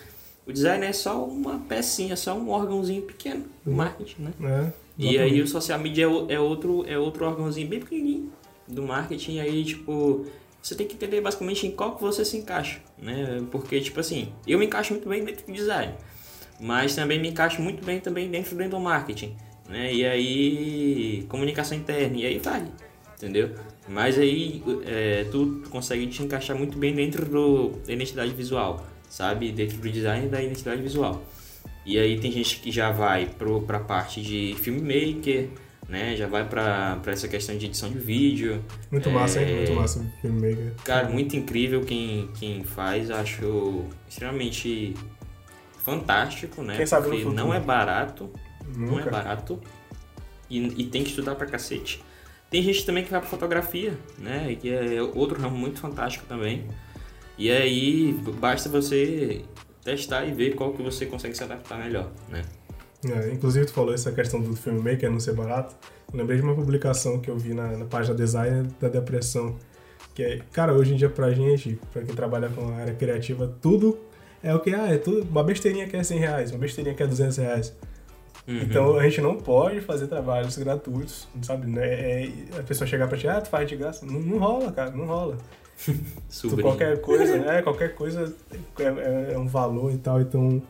o 0.47 0.53
design 0.53 0.85
é 0.85 0.93
só 0.93 1.25
uma 1.25 1.59
pecinha, 1.61 2.17
só 2.17 2.35
um 2.37 2.51
órgãozinho 2.51 3.03
pequeno 3.03 3.45
do 3.65 3.71
marketing, 3.73 4.23
né? 4.23 4.33
É, 4.41 4.73
E 4.99 5.19
aí 5.19 5.41
o 5.43 5.47
social 5.47 5.79
media 5.79 6.07
é 6.07 6.35
é 6.35 6.41
outro, 6.41 6.85
é 6.89 6.99
outro 6.99 7.27
órgãozinho 7.27 7.69
bem 7.69 7.81
pequenininho 7.81 8.33
do 8.67 8.83
marketing, 8.83 9.35
e 9.35 9.41
aí, 9.41 9.65
tipo, 9.65 10.27
você 10.63 10.75
tem 10.75 10.87
que 10.87 10.95
entender 10.95 11.21
basicamente 11.21 11.67
em 11.67 11.71
qual 11.71 11.95
que 11.95 12.03
você 12.03 12.25
se 12.25 12.37
encaixa, 12.37 12.81
né? 12.99 13.45
Porque, 13.53 13.81
tipo 13.81 14.01
assim, 14.01 14.33
eu 14.47 14.59
me 14.59 14.67
encaixo 14.67 14.93
muito 14.93 15.09
bem 15.09 15.25
dentro 15.25 15.47
do 15.47 15.53
design, 15.53 15.93
mas 16.61 16.95
também 16.95 17.21
me 17.21 17.29
encaixo 17.29 17.61
muito 17.63 17.85
bem 17.85 18.01
também 18.01 18.29
dentro 18.31 18.57
do 18.69 18.81
marketing, 18.81 19.37
né? 19.69 19.93
E 19.93 20.07
aí, 20.07 21.27
comunicação 21.29 21.77
interna, 21.77 22.17
e 22.17 22.27
aí 22.27 22.39
vai, 22.39 22.65
entendeu? 23.17 23.51
Mas 23.89 24.19
aí, 24.19 24.63
é, 24.85 25.25
tu 25.31 25.63
consegue 25.71 26.07
te 26.07 26.23
encaixar 26.23 26.57
muito 26.57 26.77
bem 26.77 26.95
dentro 26.95 27.25
do, 27.25 27.69
da 27.87 27.93
identidade 27.93 28.33
visual, 28.33 28.85
sabe? 29.09 29.53
Dentro 29.53 29.79
do 29.79 29.91
design 29.91 30.29
da 30.29 30.43
identidade 30.43 30.83
visual. 30.83 31.23
E 31.85 31.99
aí 31.99 32.19
tem 32.19 32.33
gente 32.33 32.59
que 32.59 32.73
já 32.73 32.91
vai 32.91 33.27
pro, 33.27 33.63
pra 33.63 33.79
parte 33.79 34.21
de 34.21 34.57
filmmaker, 34.59 35.49
né? 35.89 36.17
Já 36.17 36.27
vai 36.27 36.45
pra, 36.45 36.97
pra 36.97 37.13
essa 37.13 37.29
questão 37.29 37.57
de 37.57 37.67
edição 37.67 37.89
de 37.89 37.99
vídeo. 37.99 38.61
Muito 38.91 39.09
massa, 39.09 39.41
hein? 39.41 39.49
É, 39.49 39.57
Muito 39.59 39.75
massa 39.75 40.13
filmmaker. 40.21 40.73
Cara, 40.85 41.09
muito 41.09 41.37
incrível 41.37 41.83
quem, 41.83 42.29
quem 42.39 42.65
faz, 42.65 43.09
acho 43.09 43.85
extremamente 44.09 44.95
fantástico, 45.79 46.63
né? 46.63 46.77
Quem 46.77 46.87
sabe 46.87 47.09
Porque 47.09 47.25
não 47.25 47.55
é 47.55 47.61
barato, 47.61 48.29
não 48.75 48.89
é 48.89 48.91
Nunca. 48.99 49.11
barato 49.11 49.61
e, 50.49 50.83
e 50.83 50.87
tem 50.87 51.03
que 51.03 51.11
estudar 51.11 51.35
pra 51.35 51.47
cacete. 51.47 52.03
Tem 52.51 52.63
gente 52.63 52.87
também 52.87 53.05
que 53.05 53.11
vai 53.11 53.21
pra 53.21 53.29
fotografia, 53.29 53.99
né? 54.19 54.57
Que 54.61 54.71
é 54.71 55.03
outro 55.03 55.41
ramo 55.41 55.57
muito 55.57 55.81
fantástico 55.81 56.25
também. 56.27 56.67
E 57.37 57.51
aí 57.51 58.13
basta 58.41 58.69
você 58.69 59.45
testar 59.85 60.25
e 60.25 60.33
ver 60.33 60.55
qual 60.55 60.73
que 60.73 60.83
você 60.83 61.07
consegue 61.07 61.37
se 61.37 61.43
adaptar 61.43 61.79
melhor, 61.79 62.11
né? 62.29 62.43
É, 63.05 63.33
inclusive, 63.33 63.67
tu 63.67 63.73
falou 63.73 63.93
essa 63.93 64.11
questão 64.11 64.41
do 64.41 64.57
filmmaker 64.57 65.11
não 65.11 65.21
ser 65.21 65.35
barato. 65.35 65.75
Eu 66.13 66.19
lembrei 66.19 66.39
de 66.39 66.43
uma 66.43 66.55
publicação 66.55 67.21
que 67.21 67.31
eu 67.31 67.37
vi 67.37 67.53
na, 67.53 67.77
na 67.77 67.85
página 67.85 68.15
design 68.15 68.69
da 68.81 68.89
depressão. 68.89 69.57
Que 70.15 70.23
é, 70.23 70.41
cara, 70.53 70.73
hoje 70.73 70.95
em 70.95 70.97
dia 70.97 71.11
pra 71.11 71.31
gente, 71.33 71.79
pra 71.93 72.03
quem 72.03 72.15
trabalha 72.15 72.49
com 72.49 72.69
a 72.69 72.77
área 72.77 72.95
criativa, 72.95 73.55
tudo 73.61 73.99
é 74.43 74.55
o 74.55 74.61
que? 74.61 74.75
Ah, 74.75 74.89
é 74.93 74.97
tudo. 74.99 75.29
Uma 75.29 75.45
besteirinha 75.45 75.87
que 75.87 75.97
é 75.97 76.03
100 76.03 76.19
reais, 76.19 76.51
uma 76.53 76.59
besteirinha 76.59 76.95
que 76.95 77.03
é 77.03 77.07
200 77.07 77.37
reais. 77.37 77.75
Uhum. 78.49 78.59
Então 78.63 78.97
a 78.99 79.03
gente 79.03 79.21
não 79.21 79.37
pode 79.37 79.81
fazer 79.81 80.07
trabalhos 80.07 80.57
gratuitos, 80.57 81.27
sabe? 81.43 81.67
Né? 81.67 81.85
É, 81.85 82.31
a 82.59 82.63
pessoa 82.63 82.87
chegar 82.87 83.09
pra 83.09 83.19
ti, 83.19 83.27
ah, 83.27 83.41
tu 83.41 83.49
faz 83.49 83.69
de 83.69 83.75
graça. 83.77 84.07
Não, 84.07 84.21
não 84.21 84.39
rola, 84.39 84.71
cara, 84.73 84.91
não 84.93 85.07
rola. 85.07 85.37
Tu, 86.41 86.57
qualquer 86.63 87.01
coisa, 87.03 87.37
é, 87.37 87.61
qualquer 87.63 87.95
coisa 87.95 88.35
é, 88.79 88.83
é- 88.85 89.33
é 89.35 89.39
um 89.39 89.47
valor 89.47 89.93
e 89.93 89.99
tal, 89.99 90.21
então 90.21 90.63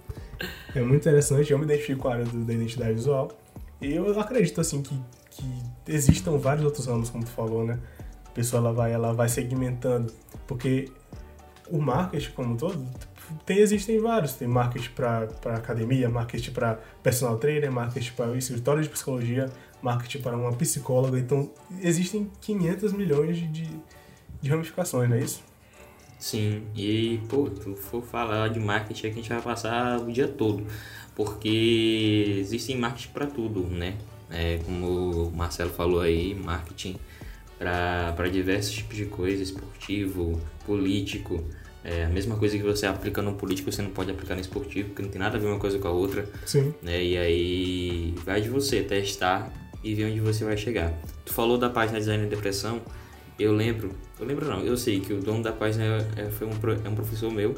é 0.75 0.81
muito 0.81 1.03
interessante. 1.03 1.53
Eu 1.53 1.59
me 1.59 1.65
identifico 1.65 2.03
com 2.03 2.09
a 2.09 2.15
área 2.15 2.25
do- 2.25 2.45
da 2.45 2.53
identidade 2.53 2.95
visual 2.95 3.31
e 3.81 3.95
eu 3.95 4.19
acredito, 4.19 4.61
assim, 4.61 4.83
que, 4.83 4.99
que 5.31 5.45
existam 5.87 6.37
vários 6.39 6.65
outros 6.65 6.87
ramos, 6.87 7.09
como 7.11 7.23
tu 7.25 7.31
falou, 7.31 7.65
né? 7.65 7.79
A 8.27 8.31
pessoa, 8.31 8.61
ela 8.61 8.73
vai, 8.73 8.93
ela 8.93 9.13
vai 9.13 9.29
segmentando, 9.29 10.13
porque 10.47 10.91
o 11.71 11.79
marketing 11.79 12.31
como 12.33 12.55
um 12.55 12.57
todo, 12.57 12.85
tem, 13.45 13.59
existem 13.59 14.01
vários. 14.01 14.33
Tem 14.33 14.49
marketing 14.49 14.91
para 14.91 15.29
academia, 15.55 16.09
marketing 16.09 16.51
para 16.51 16.81
personal 17.03 17.39
trainer, 17.39 17.71
marketing 17.71 18.13
para 18.13 18.37
escritório 18.37 18.83
de 18.83 18.89
psicologia, 18.89 19.51
marketing 19.83 20.19
para 20.21 20.37
uma 20.37 20.53
psicóloga. 20.53 21.19
Então, 21.19 21.51
existem 21.81 22.31
500 22.41 22.93
milhões 22.93 23.37
de, 23.37 23.71
de, 24.43 24.51
ramificações, 24.51 25.09
não 25.09 25.17
é 25.17 25.21
isso? 25.21 25.43
Sim, 26.19 26.63
e 26.75 27.21
pô, 27.29 27.51
tu 27.51 27.77
for 27.77 28.03
falar 28.03 28.49
de 28.49 28.59
marketing 28.59 29.09
aqui 29.09 29.19
a 29.19 29.23
gente 29.23 29.29
vai 29.29 29.43
passar 29.43 30.01
o 30.01 30.11
dia 30.11 30.27
todo, 30.27 30.67
porque 31.15 32.39
existem 32.39 32.79
marketing 32.79 33.11
para 33.13 33.27
tudo, 33.27 33.65
né? 33.67 33.97
É, 34.31 34.59
como 34.65 35.27
o 35.27 35.37
Marcelo 35.37 35.71
falou 35.71 36.01
aí, 36.01 36.35
marketing 36.35 36.99
para 37.59 38.29
diversos 38.31 38.75
tipos 38.75 38.97
de 38.97 39.07
coisa, 39.07 39.43
esportivo, 39.43 40.41
político. 40.65 41.43
É 41.89 42.05
a 42.05 42.09
mesma 42.09 42.37
coisa 42.37 42.57
que 42.57 42.65
você 42.65 42.85
aplica 42.85 43.23
no 43.23 43.35
político, 43.35 43.71
você 43.71 43.81
não 43.81 43.91
pode 43.91 44.11
aplicar 44.11 44.35
no 44.35 44.41
esportivo, 44.41 44.89
porque 44.89 45.03
não 45.03 45.09
tem 45.09 45.21
nada 45.21 45.37
a 45.37 45.41
ver 45.41 45.47
uma 45.47 45.59
coisa 45.61 45.79
com 45.79 45.87
a 45.87 45.93
outra 45.93 46.29
Sim. 46.45 46.75
né? 46.83 47.01
E 47.01 47.17
aí 47.17 48.15
vai 48.25 48.41
de 48.41 48.49
você 48.49 48.83
testar 48.83 49.53
e 49.85 49.95
ver 49.95 50.07
onde 50.07 50.19
você 50.19 50.45
vai 50.45 50.57
chegar. 50.57 50.93
Tu 51.25 51.33
falou 51.33 51.57
da 51.57 51.71
página 51.71 52.01
Design 52.01 52.25
e 52.25 52.29
Depressão, 52.29 52.83
eu 53.39 53.53
lembro, 53.53 53.93
eu 54.19 54.27
lembro 54.27 54.49
não, 54.49 54.63
eu 54.63 54.77
sei 54.77 54.99
que 54.99 55.13
o 55.13 55.21
dono 55.21 55.45
da 55.45 55.53
página 55.53 55.85
é, 56.17 56.23
é- 56.23 56.31
foi 56.31 56.49
um, 56.49 56.51
é 56.85 56.89
um 56.89 56.95
professor 56.97 57.31
meu, 57.31 57.55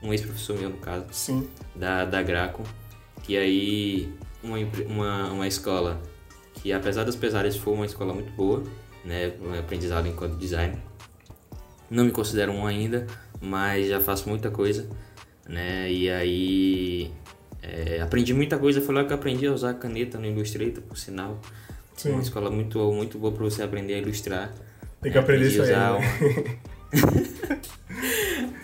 um 0.00 0.12
ex-professor 0.12 0.56
meu 0.56 0.70
no 0.70 0.76
caso, 0.76 1.06
Sim. 1.10 1.48
da, 1.74 2.04
da 2.04 2.22
Graco, 2.22 2.62
que 3.24 3.36
aí 3.36 4.12
uma, 4.44 4.58
uma, 4.86 5.32
uma 5.32 5.48
escola 5.48 6.00
que 6.54 6.72
apesar 6.72 7.02
dos 7.02 7.16
pesares 7.16 7.56
foi 7.56 7.74
uma 7.74 7.86
escola 7.86 8.14
muito 8.14 8.30
boa, 8.32 8.62
né, 9.04 9.32
um 9.42 9.58
aprendizado 9.58 10.06
enquanto 10.06 10.36
design. 10.36 10.76
Não 11.90 12.04
me 12.04 12.12
considero 12.12 12.52
um 12.52 12.64
ainda, 12.64 13.06
mas 13.42 13.88
já 13.88 14.00
faço 14.00 14.28
muita 14.28 14.50
coisa, 14.50 14.88
né, 15.48 15.90
e 15.92 16.08
aí 16.08 17.10
é, 17.62 18.00
aprendi 18.00 18.32
muita 18.32 18.56
coisa, 18.58 18.80
foi 18.80 18.94
lá 18.94 19.04
que 19.04 19.12
eu 19.12 19.16
aprendi 19.16 19.46
a 19.46 19.52
usar 19.52 19.74
caneta 19.74 20.16
no 20.18 20.26
Illustrator, 20.26 20.82
por 20.82 20.96
sinal. 20.96 21.38
Sim. 21.96 22.12
Uma 22.12 22.22
escola 22.22 22.50
muito, 22.50 22.78
muito 22.92 23.18
boa 23.18 23.32
para 23.32 23.44
você 23.44 23.62
aprender 23.62 23.94
a 23.94 23.98
ilustrar. 23.98 24.50
Tem 25.02 25.12
que 25.12 25.18
aprender 25.18 25.46
Aprendi 25.48 25.60
isso 25.60 25.62
aí. 25.62 25.76
né? 25.76 25.90
uma- 25.90 27.62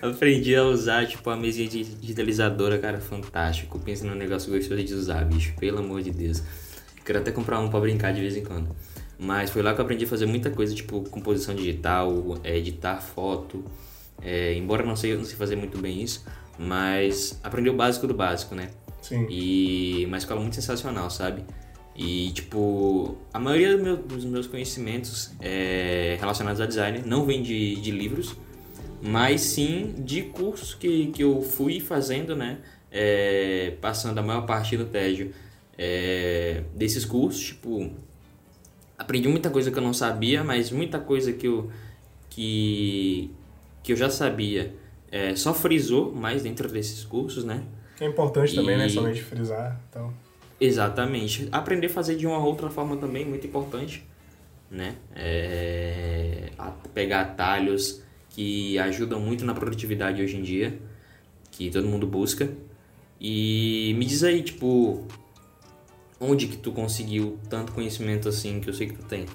Aprendi 0.10 0.54
a 0.54 0.62
usar, 0.64 1.06
tipo, 1.06 1.28
a 1.30 1.36
mesinha 1.36 1.68
digitalizadora, 1.68 2.78
cara, 2.78 3.00
fantástico. 3.00 3.78
Pensa 3.80 4.04
num 4.06 4.14
negócio 4.14 4.50
gostoso 4.52 4.82
de 4.82 4.94
usar, 4.94 5.24
bicho, 5.24 5.52
pelo 5.58 5.78
amor 5.78 6.02
de 6.02 6.10
Deus. 6.10 6.42
Quero 7.04 7.18
até 7.18 7.32
comprar 7.32 7.58
um 7.60 7.68
pra 7.68 7.80
brincar 7.80 8.12
de 8.12 8.20
vez 8.20 8.36
em 8.36 8.44
quando. 8.44 8.74
Mas 9.18 9.50
foi 9.50 9.62
lá 9.62 9.74
que 9.74 9.80
eu 9.80 9.84
aprendi 9.84 10.04
a 10.04 10.08
fazer 10.08 10.26
muita 10.26 10.50
coisa, 10.50 10.74
tipo, 10.74 11.02
composição 11.10 11.54
digital, 11.54 12.38
é, 12.44 12.56
editar 12.56 13.00
foto, 13.00 13.64
É, 14.22 14.54
embora 14.54 14.84
não 14.84 14.96
sei, 14.96 15.16
não 15.16 15.24
sei 15.24 15.36
fazer 15.36 15.56
muito 15.56 15.78
bem 15.78 16.02
isso, 16.02 16.24
mas 16.58 17.38
aprender 17.42 17.70
o 17.70 17.74
básico 17.74 18.06
do 18.06 18.14
básico, 18.14 18.54
né? 18.54 18.70
Sim. 19.00 19.26
E 19.30 20.04
uma 20.06 20.18
escola 20.18 20.40
muito 20.40 20.54
sensacional, 20.56 21.08
sabe? 21.10 21.44
E, 21.96 22.30
tipo, 22.32 23.16
a 23.32 23.38
maioria 23.40 23.76
do 23.76 23.82
meu- 23.82 23.96
dos 23.96 24.24
meus 24.24 24.46
conhecimentos 24.46 25.32
é, 25.40 26.16
relacionados 26.20 26.60
a 26.60 26.66
design 26.66 27.02
não 27.06 27.24
vem 27.24 27.42
de, 27.42 27.76
de 27.76 27.90
livros, 27.90 28.36
mas 29.02 29.40
sim 29.40 29.94
de 29.98 30.22
cursos 30.22 30.74
que, 30.74 31.06
que 31.08 31.22
eu 31.22 31.42
fui 31.42 31.80
fazendo, 31.80 32.36
né? 32.36 32.58
É, 32.90 33.74
passando 33.80 34.18
a 34.18 34.22
maior 34.22 34.46
parte 34.46 34.76
do 34.76 34.86
tédio 34.86 35.32
é, 35.76 36.62
desses 36.74 37.04
cursos, 37.04 37.40
tipo, 37.48 37.90
aprendi 38.96 39.28
muita 39.28 39.50
coisa 39.50 39.70
que 39.70 39.78
eu 39.78 39.82
não 39.82 39.92
sabia, 39.94 40.42
mas 40.42 40.70
muita 40.70 40.98
coisa 40.98 41.32
que 41.32 41.46
eu, 41.46 41.70
que, 42.30 43.30
que 43.82 43.92
eu 43.92 43.96
já 43.96 44.10
sabia 44.10 44.74
é, 45.10 45.34
só 45.34 45.54
frisou 45.54 46.14
mais 46.14 46.42
dentro 46.42 46.68
desses 46.68 47.04
cursos, 47.04 47.44
né? 47.44 47.62
É 48.00 48.06
importante 48.06 48.54
também, 48.54 48.76
né? 48.76 48.86
E- 48.86 48.90
Somente 48.90 49.22
frisar. 49.22 49.80
Então, 49.88 50.12
Exatamente. 50.60 51.48
Aprender 51.52 51.86
a 51.86 51.90
fazer 51.90 52.16
de 52.16 52.26
uma 52.26 52.38
outra 52.38 52.68
forma 52.68 52.96
também 52.96 53.24
muito 53.24 53.46
importante, 53.46 54.04
né? 54.70 54.96
É, 55.14 56.50
pegar 56.92 57.20
atalhos 57.22 58.02
que 58.30 58.78
ajudam 58.78 59.20
muito 59.20 59.44
na 59.44 59.54
produtividade 59.54 60.20
hoje 60.22 60.36
em 60.36 60.42
dia, 60.42 60.78
que 61.50 61.70
todo 61.70 61.86
mundo 61.86 62.06
busca. 62.06 62.50
E 63.20 63.94
me 63.96 64.04
diz 64.04 64.22
aí, 64.22 64.42
tipo, 64.42 65.06
onde 66.20 66.48
que 66.48 66.56
tu 66.56 66.72
conseguiu 66.72 67.38
tanto 67.48 67.72
conhecimento 67.72 68.28
assim 68.28 68.60
que 68.60 68.68
eu 68.68 68.74
sei 68.74 68.88
que 68.88 68.94
tu 68.94 69.04
tem? 69.04 69.26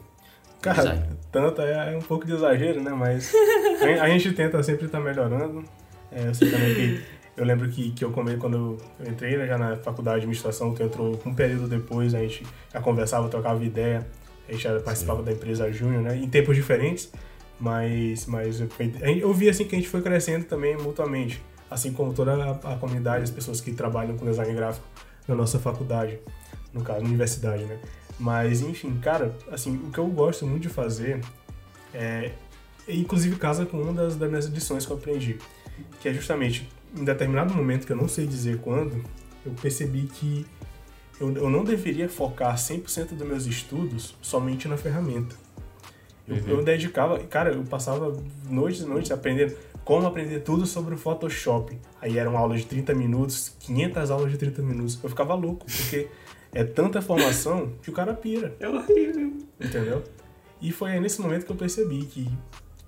Cara, 0.63 0.81
Design. 0.81 1.03
tanto 1.31 1.61
é, 1.61 1.93
é 1.93 1.97
um 1.97 2.01
pouco 2.01 2.25
de 2.25 2.33
exagero, 2.33 2.81
né? 2.81 2.91
Mas 2.91 3.31
a, 3.99 4.03
a 4.03 4.09
gente 4.09 4.31
tenta 4.33 4.63
sempre 4.63 4.85
estar 4.85 4.99
melhorando. 4.99 5.63
É, 6.11 6.27
eu 6.27 6.33
sei 6.33 6.49
também 6.49 6.73
que 6.73 7.03
eu 7.35 7.45
lembro 7.45 7.67
que, 7.69 7.91
que 7.91 8.05
eu 8.05 8.11
comei 8.11 8.37
quando 8.37 8.79
eu 8.99 9.11
entrei 9.11 9.37
né, 9.37 9.47
já 9.47 9.57
na 9.57 9.75
faculdade 9.77 10.17
de 10.17 10.21
administração, 10.21 10.73
tu 10.73 10.83
entrou 10.83 11.19
um 11.25 11.33
período 11.33 11.67
depois, 11.67 12.13
a 12.15 12.19
gente 12.19 12.45
já 12.71 12.79
conversava, 12.79 13.27
trocava 13.27 13.63
ideia, 13.63 14.07
a 14.47 14.51
gente 14.51 14.63
já 14.63 14.79
participava 14.79 15.21
da 15.21 15.31
empresa 15.31 15.71
Júnior, 15.71 16.01
né? 16.01 16.15
Em 16.15 16.29
tempos 16.29 16.55
diferentes, 16.55 17.11
mas, 17.59 18.25
mas 18.25 18.61
eu, 18.61 18.69
eu 19.17 19.33
vi 19.33 19.49
assim 19.49 19.65
que 19.65 19.75
a 19.75 19.77
gente 19.77 19.89
foi 19.89 20.01
crescendo 20.01 20.45
também 20.45 20.77
mutuamente, 20.77 21.43
assim 21.69 21.91
como 21.91 22.13
toda 22.13 22.33
a, 22.35 22.73
a 22.73 22.75
comunidade, 22.77 23.23
as 23.23 23.31
pessoas 23.31 23.59
que 23.59 23.73
trabalham 23.73 24.15
com 24.15 24.25
design 24.25 24.53
gráfico 24.53 24.87
na 25.27 25.35
nossa 25.35 25.59
faculdade, 25.59 26.19
no 26.71 26.81
caso, 26.81 27.01
na 27.01 27.07
universidade, 27.07 27.63
né? 27.63 27.79
Mas, 28.19 28.61
enfim, 28.61 28.97
cara, 29.01 29.35
assim, 29.51 29.75
o 29.77 29.91
que 29.91 29.97
eu 29.97 30.07
gosto 30.07 30.45
muito 30.45 30.63
de 30.63 30.69
fazer 30.69 31.21
é, 31.93 32.31
inclusive 32.87 33.35
casa 33.35 33.65
com 33.65 33.81
uma 33.81 33.93
das, 33.93 34.15
das 34.15 34.29
minhas 34.29 34.45
lições 34.45 34.85
que 34.85 34.91
eu 34.91 34.97
aprendi, 34.97 35.37
que 36.01 36.09
é 36.09 36.13
justamente 36.13 36.69
em 36.95 37.03
determinado 37.03 37.53
momento 37.53 37.85
que 37.85 37.91
eu 37.91 37.97
não 37.97 38.07
sei 38.07 38.27
dizer 38.27 38.59
quando, 38.59 39.03
eu 39.45 39.51
percebi 39.61 40.03
que 40.03 40.45
eu, 41.19 41.31
eu 41.35 41.49
não 41.49 41.63
deveria 41.63 42.09
focar 42.09 42.55
100% 42.55 43.09
dos 43.15 43.27
meus 43.27 43.45
estudos 43.45 44.15
somente 44.21 44.67
na 44.67 44.77
ferramenta. 44.77 45.35
Eu, 46.27 46.37
eu 46.47 46.63
dedicava, 46.63 47.19
cara, 47.19 47.51
eu 47.51 47.63
passava 47.63 48.15
noites 48.49 48.81
e 48.81 48.85
noites 48.85 49.11
aprendendo 49.11 49.55
como 49.83 50.07
aprender 50.07 50.39
tudo 50.39 50.65
sobre 50.65 50.95
o 50.95 50.97
Photoshop. 50.97 51.77
Aí 52.01 52.17
eram 52.17 52.37
aulas 52.37 52.61
de 52.61 52.67
30 52.67 52.93
minutos, 52.95 53.53
500 53.59 54.11
aulas 54.11 54.31
de 54.31 54.37
30 54.37 54.61
minutos. 54.61 54.97
Eu 55.03 55.09
ficava 55.09 55.33
louco, 55.33 55.65
porque 55.65 56.07
é 56.53 56.63
tanta 56.63 57.01
formação 57.01 57.73
que 57.81 57.89
o 57.89 57.93
cara 57.93 58.13
pira. 58.13 58.55
É 58.59 58.67
horrível. 58.67 59.33
Entendeu? 59.59 60.03
E 60.61 60.71
foi 60.71 60.91
aí 60.91 60.99
nesse 60.99 61.19
momento 61.19 61.45
que 61.45 61.51
eu 61.51 61.55
percebi 61.55 62.05
que 62.05 62.29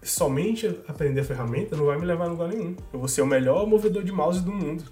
somente 0.04 0.68
aprender 0.88 1.22
a 1.22 1.24
ferramenta 1.24 1.76
não 1.76 1.86
vai 1.86 1.98
me 1.98 2.06
levar 2.06 2.26
a 2.26 2.28
lugar 2.28 2.50
nenhum. 2.50 2.76
Eu 2.94 3.00
vou 3.00 3.08
ser 3.08 3.22
o 3.22 3.26
melhor 3.26 3.66
movedor 3.68 4.04
de 4.04 4.12
mouse 4.12 4.42
do 4.42 4.52
mundo. 4.52 4.84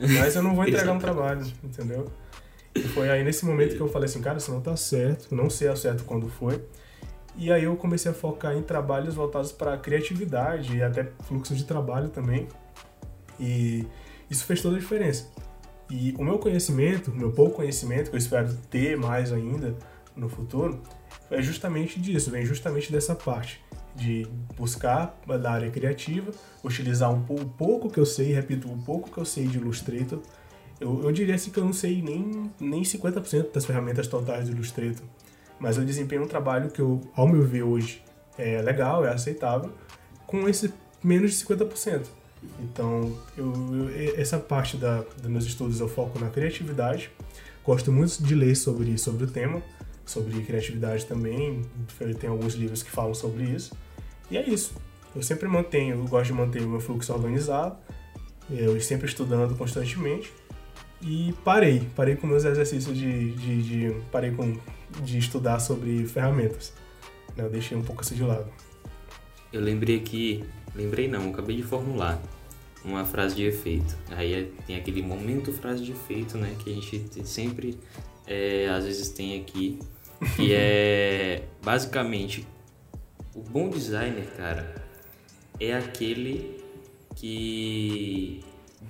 Mas 0.00 0.36
eu 0.36 0.42
não 0.42 0.54
vou 0.54 0.64
entregar 0.66 0.92
um 0.92 0.98
trabalho, 1.00 1.44
entendeu? 1.62 2.06
E 2.74 2.82
foi 2.82 3.10
aí 3.10 3.24
nesse 3.24 3.44
momento 3.44 3.74
que 3.74 3.80
eu 3.80 3.88
falei 3.88 4.08
assim, 4.08 4.20
cara, 4.20 4.38
isso 4.38 4.52
não 4.52 4.60
tá 4.60 4.76
certo, 4.76 5.34
não 5.34 5.50
sei 5.50 5.68
ao 5.68 5.76
certo 5.76 6.04
quando 6.04 6.28
foi. 6.28 6.62
E 7.36 7.52
aí 7.52 7.64
eu 7.64 7.76
comecei 7.76 8.10
a 8.10 8.14
focar 8.14 8.56
em 8.56 8.62
trabalhos 8.62 9.14
voltados 9.14 9.52
para 9.52 9.76
criatividade 9.76 10.76
e 10.76 10.82
até 10.82 11.08
fluxo 11.24 11.54
de 11.54 11.64
trabalho 11.64 12.08
também. 12.08 12.48
E 13.38 13.84
isso 14.30 14.44
fez 14.44 14.62
toda 14.62 14.76
a 14.76 14.78
diferença. 14.78 15.28
E 15.90 16.14
o 16.18 16.24
meu 16.24 16.38
conhecimento, 16.38 17.10
o 17.10 17.14
meu 17.14 17.32
pouco 17.32 17.56
conhecimento, 17.56 18.10
que 18.10 18.16
eu 18.16 18.18
espero 18.18 18.52
ter 18.70 18.96
mais 18.96 19.32
ainda 19.32 19.74
no 20.14 20.28
futuro, 20.28 20.82
é 21.30 21.40
justamente 21.40 21.98
disso, 22.00 22.30
vem 22.30 22.44
justamente 22.44 22.92
dessa 22.92 23.14
parte 23.14 23.60
de 23.94 24.26
buscar 24.56 25.18
da 25.26 25.50
área 25.50 25.70
criativa, 25.70 26.30
utilizar 26.62 27.12
um 27.12 27.22
pou- 27.22 27.44
pouco 27.56 27.90
que 27.90 27.98
eu 27.98 28.06
sei, 28.06 28.32
repito, 28.32 28.70
um 28.70 28.80
pouco 28.80 29.10
que 29.10 29.18
eu 29.18 29.24
sei 29.24 29.46
de 29.46 29.58
Illustrator. 29.58 30.20
Eu, 30.80 31.02
eu 31.02 31.10
diria 31.10 31.34
assim 31.34 31.50
que 31.50 31.58
eu 31.58 31.64
não 31.64 31.72
sei 31.72 32.00
nem, 32.00 32.50
nem 32.60 32.82
50% 32.82 33.52
das 33.52 33.64
ferramentas 33.64 34.06
totais 34.06 34.48
do 34.48 34.54
Illustrator, 34.54 35.04
mas 35.58 35.76
eu 35.76 35.84
desempenho 35.84 36.22
um 36.22 36.28
trabalho 36.28 36.70
que 36.70 36.80
eu, 36.80 37.00
ao 37.16 37.26
meu 37.26 37.42
ver 37.42 37.64
hoje, 37.64 38.02
é 38.36 38.62
legal, 38.62 39.04
é 39.04 39.12
aceitável, 39.12 39.72
com 40.26 40.48
esse 40.48 40.72
menos 41.02 41.32
de 41.32 41.44
50%. 41.44 42.06
Então, 42.60 43.16
eu, 43.36 43.52
eu- 43.96 44.20
essa 44.20 44.38
parte 44.38 44.76
da, 44.76 45.02
dos 45.20 45.30
meus 45.30 45.44
estudos 45.44 45.80
eu 45.80 45.88
foco 45.88 46.18
na 46.18 46.28
criatividade. 46.30 47.10
Gosto 47.64 47.92
muito 47.92 48.22
de 48.22 48.34
ler 48.34 48.54
sobre, 48.56 48.96
sobre 48.96 49.24
o 49.24 49.26
tema, 49.26 49.62
sobre 50.06 50.40
criatividade 50.42 51.04
também. 51.06 51.62
Tem 52.20 52.30
alguns 52.30 52.54
livros 52.54 52.82
que 52.82 52.90
falam 52.90 53.14
sobre 53.14 53.44
isso. 53.44 53.74
E 54.30 54.36
é 54.36 54.48
isso. 54.48 54.72
Eu 55.14 55.22
sempre 55.22 55.48
mantenho, 55.48 55.96
eu 55.96 56.04
gosto 56.06 56.26
de 56.28 56.32
manter 56.32 56.62
o 56.62 56.68
meu 56.68 56.80
fluxo 56.80 57.12
organizado, 57.12 57.76
eu 58.50 58.80
sempre 58.80 59.06
estudando 59.06 59.54
constantemente. 59.56 60.32
E 61.00 61.32
parei, 61.44 61.88
parei 61.94 62.16
com 62.16 62.26
meus 62.26 62.44
exercícios 62.44 62.96
de. 62.96 63.32
de, 63.32 63.62
de- 63.62 64.00
parei 64.10 64.30
com, 64.32 64.56
de 65.02 65.18
estudar 65.18 65.60
sobre 65.60 66.04
ferramentas. 66.06 66.72
né? 67.36 67.44
Eu 67.44 67.50
deixei 67.50 67.76
um 67.76 67.82
pouco 67.82 68.02
isso 68.02 68.14
de 68.14 68.22
lado. 68.22 68.46
Eu 69.52 69.60
lembrei 69.60 69.96
aqui, 69.96 70.44
lembrei 70.78 71.08
não, 71.08 71.30
acabei 71.30 71.56
de 71.56 71.62
formular 71.62 72.20
uma 72.84 73.04
frase 73.04 73.34
de 73.34 73.42
efeito. 73.44 73.96
Aí 74.10 74.32
é- 74.32 74.48
tem 74.66 74.76
aquele 74.76 75.02
momento 75.02 75.52
frase 75.52 75.82
de 75.84 75.92
efeito, 75.92 76.38
né, 76.38 76.54
que 76.60 76.70
a 76.70 76.74
gente 76.74 76.98
te- 77.00 77.26
sempre, 77.28 77.78
é, 78.26 78.68
às 78.68 78.84
vezes 78.84 79.10
tem 79.10 79.38
aqui, 79.40 79.78
que 80.36 80.54
é 80.54 81.42
basicamente 81.62 82.46
o 83.34 83.40
bom 83.40 83.68
designer, 83.68 84.24
cara, 84.36 84.74
é 85.60 85.74
aquele 85.74 86.56
que 87.16 88.40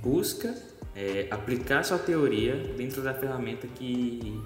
busca 0.02 0.54
é, 0.94 1.26
aplicar 1.30 1.82
sua 1.84 1.98
teoria 1.98 2.56
dentro 2.76 3.02
da 3.02 3.14
ferramenta 3.14 3.66
que 3.66 4.38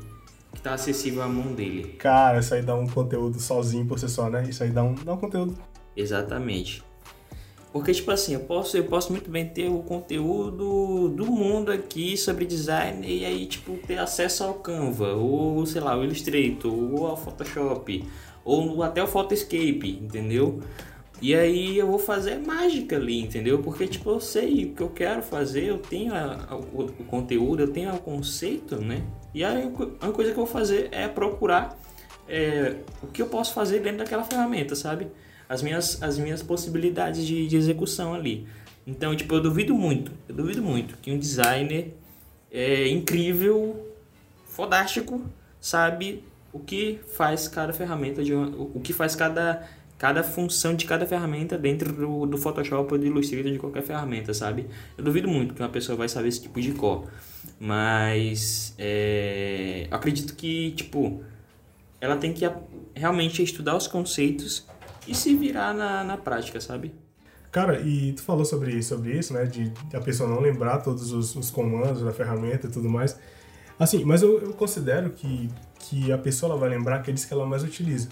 está 0.54 0.74
acessível 0.74 1.22
à 1.22 1.28
mão 1.28 1.54
dele. 1.54 1.94
Cara, 1.98 2.38
isso 2.40 2.54
aí 2.54 2.62
dá 2.62 2.74
um 2.74 2.86
conteúdo 2.86 3.40
sozinho 3.40 3.86
por 3.86 3.98
si 3.98 4.08
só, 4.08 4.28
né? 4.30 4.44
Isso 4.48 4.62
aí 4.62 4.70
dá 4.70 4.84
um, 4.84 4.94
dá 4.94 5.14
um 5.14 5.16
conteúdo. 5.16 5.58
Exatamente. 5.96 6.82
Porque, 7.72 7.92
tipo 7.92 8.10
assim, 8.10 8.34
eu 8.34 8.40
posso, 8.40 8.76
eu 8.76 8.84
posso 8.84 9.10
muito 9.12 9.30
bem 9.30 9.48
ter 9.48 9.68
o 9.70 9.78
conteúdo 9.78 11.08
do 11.08 11.24
mundo 11.26 11.72
aqui 11.72 12.16
sobre 12.18 12.44
design 12.44 13.06
e 13.06 13.24
aí, 13.24 13.46
tipo, 13.46 13.78
ter 13.86 13.98
acesso 13.98 14.44
ao 14.44 14.54
Canva, 14.54 15.14
ou, 15.14 15.64
sei 15.64 15.80
lá, 15.80 15.96
o 15.96 16.04
Illustrator, 16.04 16.70
ou 16.72 17.06
ao 17.06 17.16
Photoshop, 17.16 18.04
ou 18.44 18.82
até 18.82 19.02
o 19.02 19.06
Photoscape, 19.06 19.98
entendeu? 20.02 20.60
E 21.20 21.34
aí 21.34 21.78
eu 21.78 21.86
vou 21.86 21.98
fazer 21.98 22.38
mágica 22.38 22.96
ali, 22.96 23.20
entendeu? 23.20 23.60
Porque, 23.62 23.86
tipo, 23.86 24.10
eu 24.10 24.20
sei 24.20 24.64
o 24.66 24.74
que 24.74 24.82
eu 24.82 24.88
quero 24.90 25.22
fazer, 25.22 25.64
eu 25.64 25.78
tenho 25.78 26.12
a- 26.12 26.46
a- 26.50 26.56
o, 26.56 26.82
o 26.98 27.04
conteúdo, 27.04 27.62
eu 27.62 27.68
tenho 27.72 27.94
o 27.94 27.98
conceito, 28.00 28.76
né? 28.76 29.02
E 29.32 29.44
aí 29.44 29.70
a 30.00 30.10
coisa 30.10 30.32
que 30.32 30.38
eu 30.38 30.44
vou 30.44 30.46
fazer 30.46 30.88
é 30.92 31.06
procurar 31.08 31.78
é, 32.28 32.76
o 33.02 33.06
que 33.06 33.22
eu 33.22 33.26
posso 33.26 33.52
fazer 33.54 33.80
dentro 33.80 33.98
daquela 33.98 34.24
ferramenta, 34.24 34.74
sabe? 34.74 35.06
As 35.52 35.60
minhas, 35.60 36.02
as 36.02 36.16
minhas 36.16 36.42
possibilidades 36.42 37.26
de, 37.26 37.46
de 37.46 37.56
execução 37.58 38.14
ali. 38.14 38.46
Então, 38.86 39.14
tipo, 39.14 39.34
eu 39.34 39.40
duvido 39.42 39.74
muito, 39.74 40.10
eu 40.26 40.34
duvido 40.34 40.62
muito 40.62 40.96
que 40.96 41.12
um 41.12 41.18
designer 41.18 41.92
é, 42.50 42.88
incrível, 42.88 43.86
fodástico, 44.46 45.22
sabe 45.60 46.24
o 46.54 46.58
que 46.58 47.00
faz 47.18 47.48
cada 47.48 47.70
ferramenta, 47.70 48.24
de 48.24 48.32
o 48.32 48.80
que 48.82 48.94
faz 48.94 49.14
cada, 49.14 49.68
cada 49.98 50.22
função 50.22 50.74
de 50.74 50.86
cada 50.86 51.04
ferramenta 51.04 51.58
dentro 51.58 51.92
do, 51.92 52.24
do 52.24 52.38
Photoshop 52.38 52.90
ou 52.90 52.98
do 52.98 53.04
Illustrator 53.04 53.52
de 53.52 53.58
qualquer 53.58 53.82
ferramenta, 53.82 54.32
sabe? 54.32 54.70
Eu 54.96 55.04
duvido 55.04 55.28
muito 55.28 55.52
que 55.52 55.60
uma 55.60 55.68
pessoa 55.68 55.98
vai 55.98 56.08
saber 56.08 56.28
esse 56.28 56.40
tipo 56.40 56.62
de 56.62 56.72
cor. 56.72 57.10
Mas 57.60 58.74
é, 58.78 59.86
acredito 59.90 60.34
que, 60.34 60.70
tipo, 60.70 61.22
ela 62.00 62.16
tem 62.16 62.32
que 62.32 62.50
realmente 62.94 63.42
estudar 63.42 63.76
os 63.76 63.86
conceitos 63.86 64.66
e 65.06 65.14
se 65.14 65.34
virar 65.34 65.74
na, 65.74 66.04
na 66.04 66.16
prática, 66.16 66.60
sabe? 66.60 66.94
Cara, 67.50 67.80
e 67.80 68.12
tu 68.14 68.22
falou 68.22 68.44
sobre, 68.44 68.82
sobre 68.82 69.12
isso, 69.12 69.34
né? 69.34 69.44
De, 69.44 69.68
de 69.68 69.96
a 69.96 70.00
pessoa 70.00 70.28
não 70.28 70.40
lembrar 70.40 70.78
todos 70.78 71.12
os, 71.12 71.36
os 71.36 71.50
comandos 71.50 72.02
da 72.02 72.12
ferramenta 72.12 72.66
e 72.66 72.70
tudo 72.70 72.88
mais. 72.88 73.18
Assim, 73.78 74.04
mas 74.04 74.22
eu, 74.22 74.40
eu 74.40 74.52
considero 74.54 75.10
que, 75.10 75.50
que 75.78 76.10
a 76.10 76.16
pessoa 76.16 76.56
vai 76.56 76.70
lembrar 76.70 76.96
aqueles 76.96 77.24
que 77.24 77.32
ela 77.32 77.44
mais 77.44 77.62
utiliza. 77.62 78.08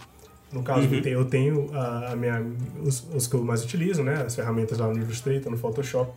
No 0.52 0.62
caso, 0.62 0.86
uhum. 0.88 0.94
eu 1.04 1.24
tenho 1.24 1.72
a, 1.72 2.12
a 2.12 2.16
minha, 2.16 2.44
os, 2.82 3.06
os, 3.14 3.26
que 3.26 3.34
eu 3.34 3.42
mais 3.42 3.64
utilizo, 3.64 4.02
né? 4.02 4.24
As 4.26 4.34
ferramentas 4.34 4.78
lá 4.78 4.88
no 4.88 4.98
Illustrator, 4.98 5.50
no 5.50 5.56
Photoshop. 5.56 6.12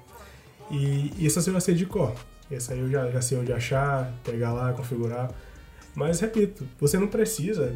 E, 0.72 1.14
e 1.18 1.28
essas 1.28 1.46
eu 1.48 1.54
já 1.54 1.60
sei 1.60 1.76
de 1.76 1.86
cor. 1.86 2.14
Essa 2.52 2.74
aí 2.74 2.80
eu 2.80 2.90
já, 2.90 3.10
já 3.10 3.22
sei 3.22 3.38
onde 3.38 3.54
achar, 3.54 4.12
pegar 4.24 4.52
lá, 4.52 4.74
configurar. 4.74 5.32
Mas, 5.96 6.20
repito, 6.20 6.68
você 6.80 6.98
não 6.98 7.08
precisa 7.08 7.74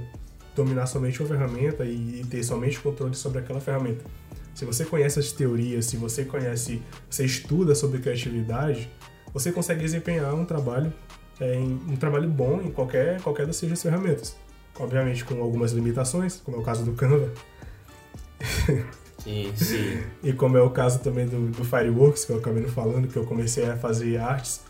dominar 0.57 0.87
somente 0.87 1.21
uma 1.21 1.29
ferramenta 1.29 1.85
e, 1.85 2.21
e 2.21 2.25
ter 2.29 2.43
somente 2.43 2.79
controle 2.79 3.15
sobre 3.15 3.39
aquela 3.39 3.61
ferramenta. 3.61 4.03
Se 4.53 4.65
você 4.65 4.83
conhece 4.83 5.19
as 5.19 5.31
teorias, 5.31 5.85
se 5.85 5.97
você 5.97 6.25
conhece, 6.25 6.81
você 7.09 7.23
estuda 7.23 7.75
sobre 7.75 7.99
criatividade, 7.99 8.89
você 9.33 9.51
consegue 9.51 9.81
desempenhar 9.81 10.33
um 10.33 10.45
trabalho, 10.45 10.91
é, 11.39 11.57
um 11.57 11.95
trabalho 11.95 12.27
bom 12.27 12.61
em 12.61 12.71
qualquer, 12.71 13.21
qualquer 13.21 13.45
das 13.45 13.55
suas 13.55 13.81
ferramentas 13.81 14.35
obviamente 14.79 15.25
com 15.25 15.41
algumas 15.41 15.71
limitações, 15.71 16.41
como 16.43 16.57
é 16.57 16.59
o 16.59 16.63
caso 16.63 16.83
do 16.83 16.93
Canva. 16.93 17.31
Sim, 19.23 19.51
sim. 19.55 20.03
e 20.23 20.33
como 20.33 20.57
é 20.57 20.61
o 20.61 20.69
caso 20.69 20.99
também 20.99 21.27
do, 21.27 21.49
do 21.49 21.63
Fireworks, 21.63 22.25
que 22.25 22.31
eu 22.31 22.37
acabei 22.37 22.61
não 22.61 22.69
falando, 22.69 23.07
que 23.07 23.17
eu 23.17 23.25
comecei 23.25 23.65
a 23.69 23.75
fazer 23.75 24.17
artes 24.17 24.61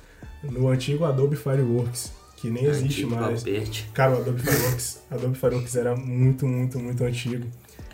no 0.43 0.69
antigo 0.69 1.05
Adobe 1.05 1.35
Fireworks, 1.35 2.11
que 2.37 2.51
nem 2.51 2.65
existe 2.65 3.05
mais. 3.05 3.43
Papete. 3.43 3.89
Cara, 3.93 4.15
o 4.15 4.21
Adobe 4.21 4.39
Fireworks, 4.39 5.01
Adobe 5.09 5.37
Fireworks 5.37 5.75
era 5.75 5.95
muito, 5.95 6.47
muito, 6.47 6.79
muito 6.79 7.03
antigo. 7.03 7.45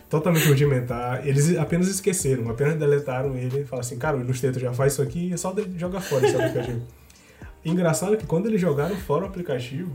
Totalmente 0.10 0.47
rudimentar. 0.47 1.25
Eles 1.25 1.58
apenas 1.58 1.88
esqueceram, 1.88 2.49
apenas 2.49 2.77
deletaram 2.77 3.36
ele 3.36 3.62
e 3.62 3.63
falaram 3.63 3.88
assim, 3.88 3.97
cara, 3.97 4.17
o 4.17 4.19
Illustrator 4.19 4.62
já 4.62 4.73
faz 4.73 4.93
isso 4.93 5.01
aqui, 5.01 5.34
é 5.34 5.38
só 5.38 5.56
jogar 5.77 6.01
fora 6.01 6.27
esse 6.27 6.36
aplicativo. 6.36 6.82
Engraçado 7.65 8.17
que 8.17 8.25
quando 8.25 8.47
eles 8.47 8.60
jogaram 8.60 8.95
fora 8.97 9.23
o 9.23 9.27
aplicativo, 9.27 9.91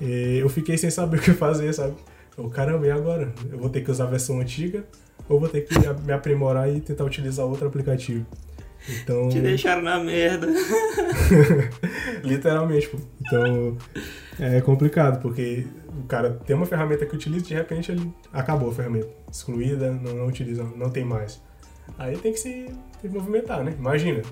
e 0.00 0.38
eu 0.38 0.48
fiquei 0.48 0.76
sem 0.76 0.90
saber 0.90 1.18
o 1.20 1.22
que 1.22 1.32
fazer, 1.32 1.72
sabe? 1.72 1.94
Eu, 2.36 2.50
caramba, 2.50 2.86
e 2.86 2.90
agora? 2.90 3.32
Eu 3.50 3.58
vou 3.58 3.70
ter 3.70 3.82
que 3.82 3.90
usar 3.90 4.04
a 4.04 4.08
versão 4.08 4.40
antiga 4.40 4.84
ou 5.28 5.38
vou 5.38 5.48
ter 5.48 5.62
que 5.62 5.74
me 6.04 6.12
aprimorar 6.12 6.68
e 6.68 6.80
tentar 6.80 7.04
utilizar 7.04 7.46
outro 7.46 7.68
aplicativo? 7.68 8.26
Então... 8.88 9.28
Te 9.28 9.40
deixaram 9.40 9.82
na 9.82 9.98
merda. 9.98 10.46
Literalmente, 12.22 12.88
pô. 12.88 12.98
Então, 13.20 13.76
é 14.38 14.60
complicado, 14.60 15.20
porque 15.20 15.66
o 15.98 16.06
cara 16.06 16.30
tem 16.46 16.54
uma 16.54 16.66
ferramenta 16.66 17.06
que 17.06 17.14
utiliza 17.14 17.46
e 17.46 17.48
de 17.48 17.54
repente 17.54 17.90
ele 17.90 18.12
acabou 18.32 18.70
a 18.70 18.72
ferramenta. 18.72 19.08
Excluída, 19.30 19.90
não, 19.90 20.14
não 20.14 20.26
utiliza, 20.26 20.62
não 20.62 20.90
tem 20.90 21.04
mais. 21.04 21.40
Aí 21.98 22.16
tem 22.16 22.32
que 22.32 22.38
se, 22.38 22.66
tem 23.00 23.10
que 23.10 23.16
movimentar, 23.16 23.62
né? 23.62 23.74
Imagina, 23.78 24.22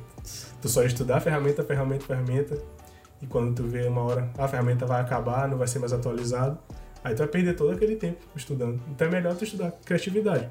tu 0.61 0.69
só 0.69 0.85
estudar 0.85 1.21
ferramenta, 1.21 1.63
ferramenta, 1.63 2.05
ferramenta, 2.05 2.59
e 3.23 3.27
quando 3.27 3.55
tu 3.55 3.63
vê 3.63 3.87
uma 3.87 4.03
hora 4.03 4.31
a 4.37 4.47
ferramenta 4.47 4.85
vai 4.85 5.01
acabar, 5.01 5.49
não 5.49 5.57
vai 5.57 5.69
ser 5.69 5.79
mais 5.79 5.93
atualizado, 5.93 6.59
aí 7.03 7.15
tu 7.15 7.19
vai 7.19 7.29
perder 7.29 7.55
todo 7.55 7.73
aquele 7.73 7.97
tempo 7.97 8.19
estudando. 8.37 8.81
Então 8.91 9.09
é 9.09 9.11
melhor 9.11 9.35
tu 9.35 9.45
estudar 9.45 9.73
criatividade. 9.85 10.49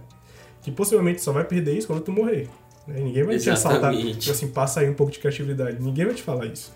Que 0.62 0.72
possivelmente 0.72 1.22
só 1.22 1.32
vai 1.32 1.44
perder 1.44 1.78
isso 1.78 1.88
quando 1.88 2.02
tu 2.02 2.12
morrer. 2.12 2.50
Né? 2.88 3.00
Ninguém 3.00 3.24
vai 3.24 3.36
Exatamente. 3.36 3.44
te 3.44 3.50
assaltar, 3.50 4.20
tipo 4.20 4.32
assim, 4.32 4.48
passa 4.50 4.80
aí 4.82 4.90
um 4.90 4.94
pouco 4.94 5.12
de 5.12 5.20
criatividade. 5.20 5.82
Ninguém 5.82 6.06
vai 6.06 6.14
te 6.14 6.24
falar 6.24 6.46
isso. 6.46 6.74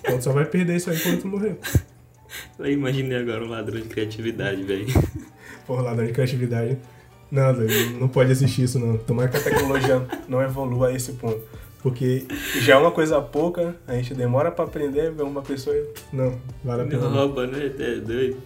Então 0.00 0.18
tu 0.18 0.24
só 0.24 0.32
vai 0.32 0.44
perder 0.44 0.76
isso 0.76 0.90
aí 0.90 0.98
quando 0.98 1.20
tu 1.20 1.28
morrer. 1.28 1.58
Eu 2.58 2.70
imaginei 2.70 3.16
agora 3.16 3.44
um 3.44 3.48
ladrão 3.48 3.80
de 3.80 3.88
criatividade, 3.88 4.62
velho. 4.62 4.86
Porra, 5.66 5.82
ladrão 5.82 6.06
de 6.06 6.12
criatividade. 6.12 6.78
Não, 7.30 7.52
não 8.00 8.08
pode 8.08 8.30
existir 8.30 8.64
isso 8.64 8.78
não. 8.78 8.96
Tomara 8.98 9.28
que 9.28 9.36
a 9.36 9.42
tecnologia 9.42 10.06
não 10.28 10.42
evolua 10.42 10.88
a 10.88 10.92
esse 10.92 11.12
ponto. 11.12 11.40
Porque 11.82 12.26
já 12.60 12.74
é 12.74 12.76
uma 12.76 12.90
coisa 12.90 13.20
pouca, 13.20 13.76
a 13.86 13.94
gente 13.94 14.12
demora 14.12 14.50
pra 14.50 14.64
aprender, 14.64 15.12
ver 15.12 15.22
uma 15.22 15.42
pessoa 15.42 15.76
e. 15.76 15.86
Não, 16.12 16.38
vale 16.64 16.82
a 16.82 16.86
pena. 16.86 17.02
Não 17.02 17.12
rouba, 17.12 17.46
né? 17.46 17.72
É 17.78 17.96
doido. 17.96 18.38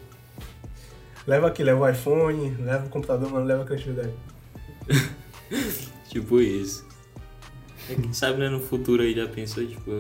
Leva 1.27 1.47
aqui, 1.47 1.63
leva 1.63 1.81
o 1.81 1.89
iPhone, 1.89 2.57
leva 2.61 2.87
o 2.87 2.89
computador, 2.91 3.31
mas 3.31 3.41
não 3.41 3.47
leva 3.47 3.63
a 3.63 3.65
criatividade. 3.65 4.13
tipo 6.11 6.41
isso. 6.41 6.92
É 7.89 7.95
quem 7.95 8.13
sabe, 8.13 8.39
né, 8.39 8.49
no 8.49 8.61
futuro 8.61 9.03
aí 9.03 9.15
já 9.15 9.27
pensou, 9.27 9.67
tipo, 9.67 9.91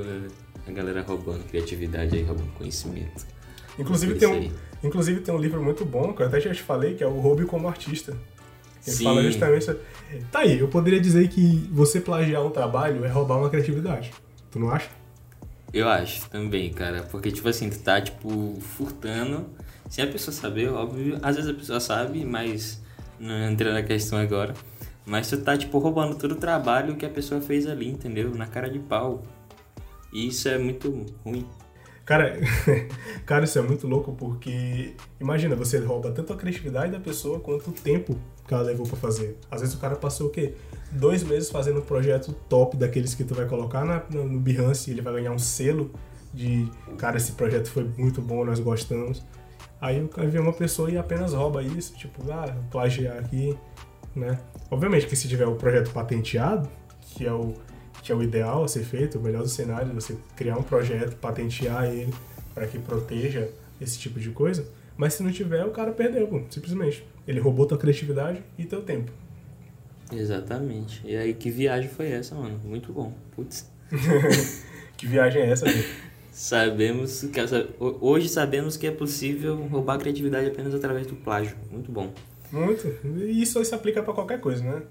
a 0.66 0.71
galera 0.71 1.03
roubando 1.03 1.45
criatividade 1.45 2.16
aí, 2.16 2.23
roubando 2.23 2.53
conhecimento. 2.53 3.27
Inclusive 3.79 4.14
tem, 4.14 4.29
um, 4.29 4.51
inclusive 4.85 5.21
tem 5.21 5.35
um 5.35 5.38
livro 5.38 5.62
muito 5.62 5.85
bom, 5.85 6.12
que 6.12 6.23
eu 6.23 6.27
até 6.27 6.40
já 6.40 6.53
te 6.55 6.62
falei, 6.62 6.95
que 6.95 7.03
é 7.03 7.07
o 7.07 7.18
Roube 7.18 7.45
como 7.47 7.68
Artista. 7.68 8.16
Ele 8.87 8.97
Sim. 8.97 9.05
fala 9.05 9.23
justamente. 9.23 9.66
Tá 10.31 10.40
aí, 10.40 10.59
eu 10.59 10.68
poderia 10.68 11.01
dizer 11.01 11.29
que 11.29 11.68
você 11.73 12.01
plagiar 12.01 12.45
um 12.45 12.51
trabalho 12.51 13.05
é 13.05 13.09
roubar 13.09 13.38
uma 13.38 13.49
criatividade. 13.49 14.12
Tu 14.51 14.59
não 14.59 14.71
acha? 14.71 14.90
Eu 15.73 15.88
acho 15.88 16.29
também, 16.29 16.71
cara. 16.73 17.03
Porque, 17.05 17.31
tipo 17.31 17.49
assim, 17.49 17.71
tu 17.71 17.79
tá, 17.79 18.01
tipo, 18.01 18.59
furtando, 18.61 19.47
sem 19.88 20.05
a 20.05 20.07
pessoa 20.07 20.35
saber, 20.35 20.68
óbvio. 20.68 21.18
Às 21.23 21.37
vezes 21.37 21.51
a 21.51 21.55
pessoa 21.55 21.81
sabe, 21.81 22.25
mas 22.25 22.81
não 23.18 23.51
entra 23.51 23.73
na 23.73 23.83
questão 23.83 24.18
agora. 24.18 24.53
Mas 25.05 25.29
tu 25.29 25.38
tá, 25.38 25.57
tipo, 25.57 25.79
roubando 25.79 26.17
todo 26.17 26.33
o 26.33 26.37
trabalho 26.37 26.97
que 26.97 27.05
a 27.05 27.11
pessoa 27.11 27.41
fez 27.41 27.67
ali, 27.67 27.91
entendeu? 27.91 28.35
Na 28.35 28.47
cara 28.47 28.71
de 28.71 28.79
pau. 28.79 29.23
E 30.12 30.29
isso 30.29 30.49
é 30.49 30.59
muito 30.59 31.07
ruim. 31.25 31.47
Cara, 32.05 32.37
cara, 33.25 33.45
isso 33.45 33.59
é 33.59 33.62
muito 33.62 33.87
louco 33.87 34.12
porque 34.12 34.95
imagina, 35.21 35.55
você 35.55 35.79
rouba 35.79 36.11
tanto 36.11 36.33
a 36.33 36.37
criatividade 36.37 36.93
da 36.93 37.01
pessoa 37.01 37.41
quanto 37.41 37.71
o 37.71 37.73
tempo 37.73 38.17
que 38.47 38.53
ela 38.53 38.62
levou 38.62 38.87
para 38.87 38.97
fazer. 38.97 39.38
Às 39.51 39.61
vezes 39.61 39.75
o 39.75 39.79
cara 39.79 39.97
passou 39.97 40.27
o 40.27 40.31
quê? 40.31 40.55
Dois 40.91 41.23
meses 41.23 41.51
fazendo 41.51 41.79
um 41.79 41.83
projeto 41.83 42.33
top 42.49 42.77
daqueles 42.77 43.15
que 43.15 43.25
tu 43.25 43.35
vai 43.35 43.47
colocar 43.47 43.85
na, 43.85 44.03
no, 44.11 44.25
no 44.29 44.41
Behance 44.41 44.91
e 44.91 44.95
ele 44.95 45.01
vai 45.01 45.15
ganhar 45.15 45.33
um 45.33 45.38
selo 45.38 45.91
de 46.35 46.69
cara, 46.99 47.17
esse 47.17 47.33
projeto 47.33 47.69
foi 47.69 47.85
muito 47.97 48.21
bom, 48.21 48.45
nós 48.45 48.59
gostamos. 48.59 49.25
Aí 49.81 50.09
vem 50.29 50.41
uma 50.41 50.53
pessoa 50.53 50.91
e 50.91 50.97
apenas 50.97 51.33
rouba 51.33 51.62
isso, 51.62 51.95
tipo, 51.97 52.23
ah, 52.31 52.55
plagiar 52.71 53.19
aqui, 53.19 53.57
né? 54.14 54.38
Obviamente 54.70 55.07
que 55.07 55.16
se 55.16 55.29
tiver 55.29 55.46
o 55.46 55.55
projeto 55.55 55.90
patenteado, 55.90 56.68
que 57.01 57.27
é 57.27 57.33
o 57.33 57.55
que 58.03 58.11
é 58.11 58.14
o 58.14 58.22
ideal 58.22 58.64
a 58.64 58.68
ser 58.68 58.83
feito, 58.83 59.16
o 59.16 59.22
melhor 59.22 59.42
dos 59.42 59.53
cenários, 59.53 59.94
você 59.94 60.16
criar 60.35 60.59
um 60.59 60.62
projeto, 60.62 61.14
patentear 61.16 61.85
ele 61.85 62.12
para 62.53 62.66
que 62.66 62.77
proteja 62.77 63.48
esse 63.81 63.96
tipo 63.96 64.18
de 64.18 64.31
coisa. 64.31 64.66
Mas 64.96 65.14
se 65.14 65.22
não 65.22 65.31
tiver, 65.31 65.64
o 65.64 65.70
cara 65.70 65.92
perdeu, 65.92 66.27
pô, 66.27 66.42
simplesmente. 66.51 67.07
Ele 67.27 67.38
roubou 67.38 67.64
tua 67.64 67.79
criatividade 67.79 68.42
e 68.59 68.64
teu 68.64 68.83
tempo. 68.83 69.12
Exatamente. 70.12 71.01
E 71.05 71.16
aí, 71.16 71.33
que 71.33 71.48
viagem 71.48 71.88
foi 71.88 72.11
essa, 72.11 72.35
mano? 72.35 72.61
Muito 72.64 72.92
bom. 72.92 73.12
Putz. 73.37 73.70
que 74.96 75.07
viagem 75.07 75.42
é 75.42 75.51
essa, 75.51 75.64
meu? 75.64 75.85
Sabemos 76.33 77.22
que 77.22 77.40
hoje 77.79 78.29
sabemos 78.29 78.77
que 78.77 78.87
é 78.87 78.90
possível 78.90 79.57
roubar 79.66 79.94
a 79.94 79.98
criatividade 79.98 80.48
apenas 80.48 80.75
através 80.75 81.07
do 81.07 81.14
plágio. 81.14 81.57
Muito 81.70 81.92
bom. 81.92 82.12
Muito. 82.53 82.95
E 83.05 83.43
isso 83.43 83.65
se 83.65 83.75
aplica 83.75 84.03
para 84.03 84.12
qualquer 84.12 84.38
coisa, 84.38 84.62
né? 84.62 84.83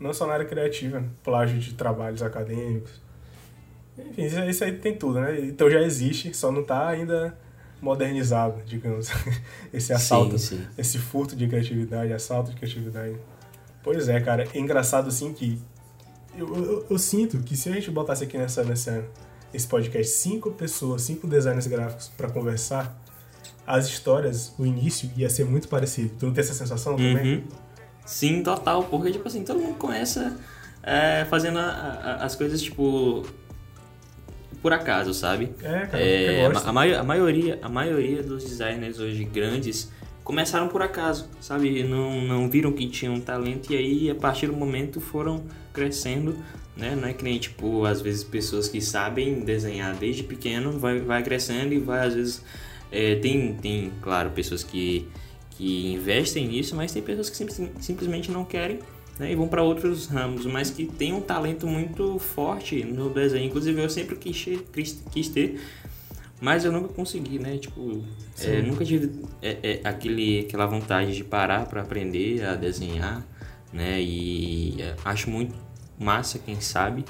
Não 0.00 0.14
só 0.14 0.26
na 0.26 0.32
área 0.32 0.46
criativa, 0.46 1.04
plágio 1.22 1.58
de 1.58 1.74
trabalhos 1.74 2.22
acadêmicos. 2.22 2.92
Enfim, 3.98 4.48
isso 4.48 4.64
aí 4.64 4.72
tem 4.72 4.96
tudo, 4.96 5.20
né? 5.20 5.38
Então 5.40 5.70
já 5.70 5.82
existe, 5.82 6.34
só 6.34 6.50
não 6.50 6.62
está 6.62 6.88
ainda 6.88 7.36
modernizado, 7.82 8.62
digamos. 8.64 9.10
Esse 9.72 9.92
assalto, 9.92 10.38
sim, 10.38 10.56
sim. 10.56 10.66
esse 10.78 10.98
furto 10.98 11.36
de 11.36 11.46
criatividade, 11.46 12.12
assalto 12.12 12.50
de 12.50 12.56
criatividade. 12.56 13.16
Pois 13.82 14.08
é, 14.08 14.20
cara, 14.20 14.46
é 14.54 14.58
engraçado 14.58 15.08
assim 15.08 15.32
que 15.32 15.60
eu, 16.36 16.54
eu, 16.54 16.86
eu, 16.90 16.98
sinto 16.98 17.38
que 17.40 17.56
se 17.56 17.68
a 17.68 17.72
gente 17.72 17.90
botasse 17.90 18.24
aqui 18.24 18.38
nessa, 18.38 18.62
nessa 18.62 19.04
esse 19.52 19.66
podcast 19.66 20.12
cinco 20.12 20.52
pessoas, 20.52 21.02
cinco 21.02 21.26
designers 21.26 21.66
gráficos 21.66 22.08
para 22.16 22.30
conversar, 22.30 22.96
as 23.70 23.88
histórias, 23.88 24.52
o 24.58 24.66
início 24.66 25.08
ia 25.16 25.30
ser 25.30 25.44
muito 25.44 25.68
parecido. 25.68 26.10
Tu 26.18 26.26
não 26.26 26.32
tem 26.32 26.42
essa 26.42 26.54
sensação 26.54 26.96
também? 26.96 27.36
Uhum. 27.36 27.42
Sim, 28.04 28.42
total, 28.42 28.82
porque 28.84 29.12
tipo 29.12 29.28
assim, 29.28 29.44
todo 29.44 29.60
mundo 29.60 29.76
começa 29.76 30.36
é, 30.82 31.24
fazendo 31.30 31.60
a, 31.60 31.62
a, 31.62 32.14
as 32.24 32.34
coisas 32.34 32.60
tipo 32.60 33.24
por 34.60 34.72
acaso, 34.72 35.14
sabe? 35.14 35.54
É, 35.62 35.86
cara, 35.86 36.02
é, 36.02 36.46
a, 36.46 36.50
a, 36.50 37.00
a, 37.00 37.04
maioria, 37.04 37.58
a 37.62 37.68
maioria 37.68 38.22
dos 38.22 38.42
designers 38.42 38.98
hoje 38.98 39.24
grandes 39.24 39.90
começaram 40.24 40.66
por 40.66 40.82
acaso, 40.82 41.28
sabe? 41.40 41.84
Não, 41.84 42.20
não 42.22 42.50
viram 42.50 42.72
que 42.72 42.88
tinham 42.88 43.20
talento 43.20 43.72
e 43.72 43.76
aí 43.76 44.10
a 44.10 44.14
partir 44.16 44.48
do 44.48 44.52
momento 44.52 45.00
foram 45.00 45.44
crescendo, 45.72 46.36
né? 46.76 46.96
Não 47.00 47.06
é 47.08 47.12
que 47.12 47.22
nem 47.22 47.38
tipo 47.38 47.84
às 47.84 48.00
vezes 48.00 48.24
pessoas 48.24 48.68
que 48.68 48.80
sabem 48.80 49.40
desenhar 49.40 49.94
desde 49.94 50.24
pequeno 50.24 50.72
vai, 50.72 50.98
vai 50.98 51.22
crescendo 51.22 51.72
e 51.72 51.78
vai 51.78 52.06
às 52.06 52.14
vezes 52.14 52.44
é, 52.90 53.16
tem 53.16 53.54
tem 53.54 53.92
claro 54.00 54.30
pessoas 54.30 54.62
que 54.62 55.06
que 55.50 55.92
investem 55.92 56.48
nisso, 56.48 56.74
mas 56.74 56.92
tem 56.92 57.02
pessoas 57.02 57.28
que 57.28 57.36
sim, 57.36 57.70
simplesmente 57.80 58.30
não 58.30 58.44
querem 58.44 58.78
né, 59.20 59.30
e 59.30 59.34
vão 59.34 59.46
para 59.46 59.62
outros 59.62 60.06
ramos, 60.06 60.46
mas 60.46 60.70
que 60.70 60.86
tem 60.86 61.12
um 61.12 61.20
talento 61.20 61.66
muito 61.66 62.18
forte 62.18 62.82
no 62.82 63.10
desenho. 63.10 63.44
Inclusive, 63.44 63.82
eu 63.82 63.90
sempre 63.90 64.16
quis, 64.16 64.46
quis, 64.72 65.04
quis 65.12 65.28
ter, 65.28 65.60
mas 66.40 66.64
eu 66.64 66.72
nunca 66.72 66.88
consegui, 66.88 67.38
né? 67.38 67.58
Tipo, 67.58 68.02
é, 68.40 68.62
nunca 68.62 68.82
tive 68.82 69.12
é, 69.42 69.58
é, 69.62 69.80
aquele, 69.84 70.40
aquela 70.40 70.64
vontade 70.64 71.14
de 71.14 71.22
parar 71.22 71.66
para 71.66 71.82
aprender 71.82 72.42
a 72.46 72.54
desenhar, 72.54 73.22
né? 73.70 74.00
E 74.00 74.80
é, 74.80 74.96
acho 75.04 75.28
muito 75.28 75.54
massa, 75.98 76.38
quem 76.38 76.58
sabe, 76.58 77.04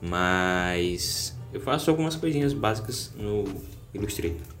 mas 0.00 1.36
eu 1.52 1.60
faço 1.60 1.90
algumas 1.90 2.14
coisinhas 2.14 2.52
básicas 2.52 3.12
no 3.18 3.44
Illustrator. 3.92 4.51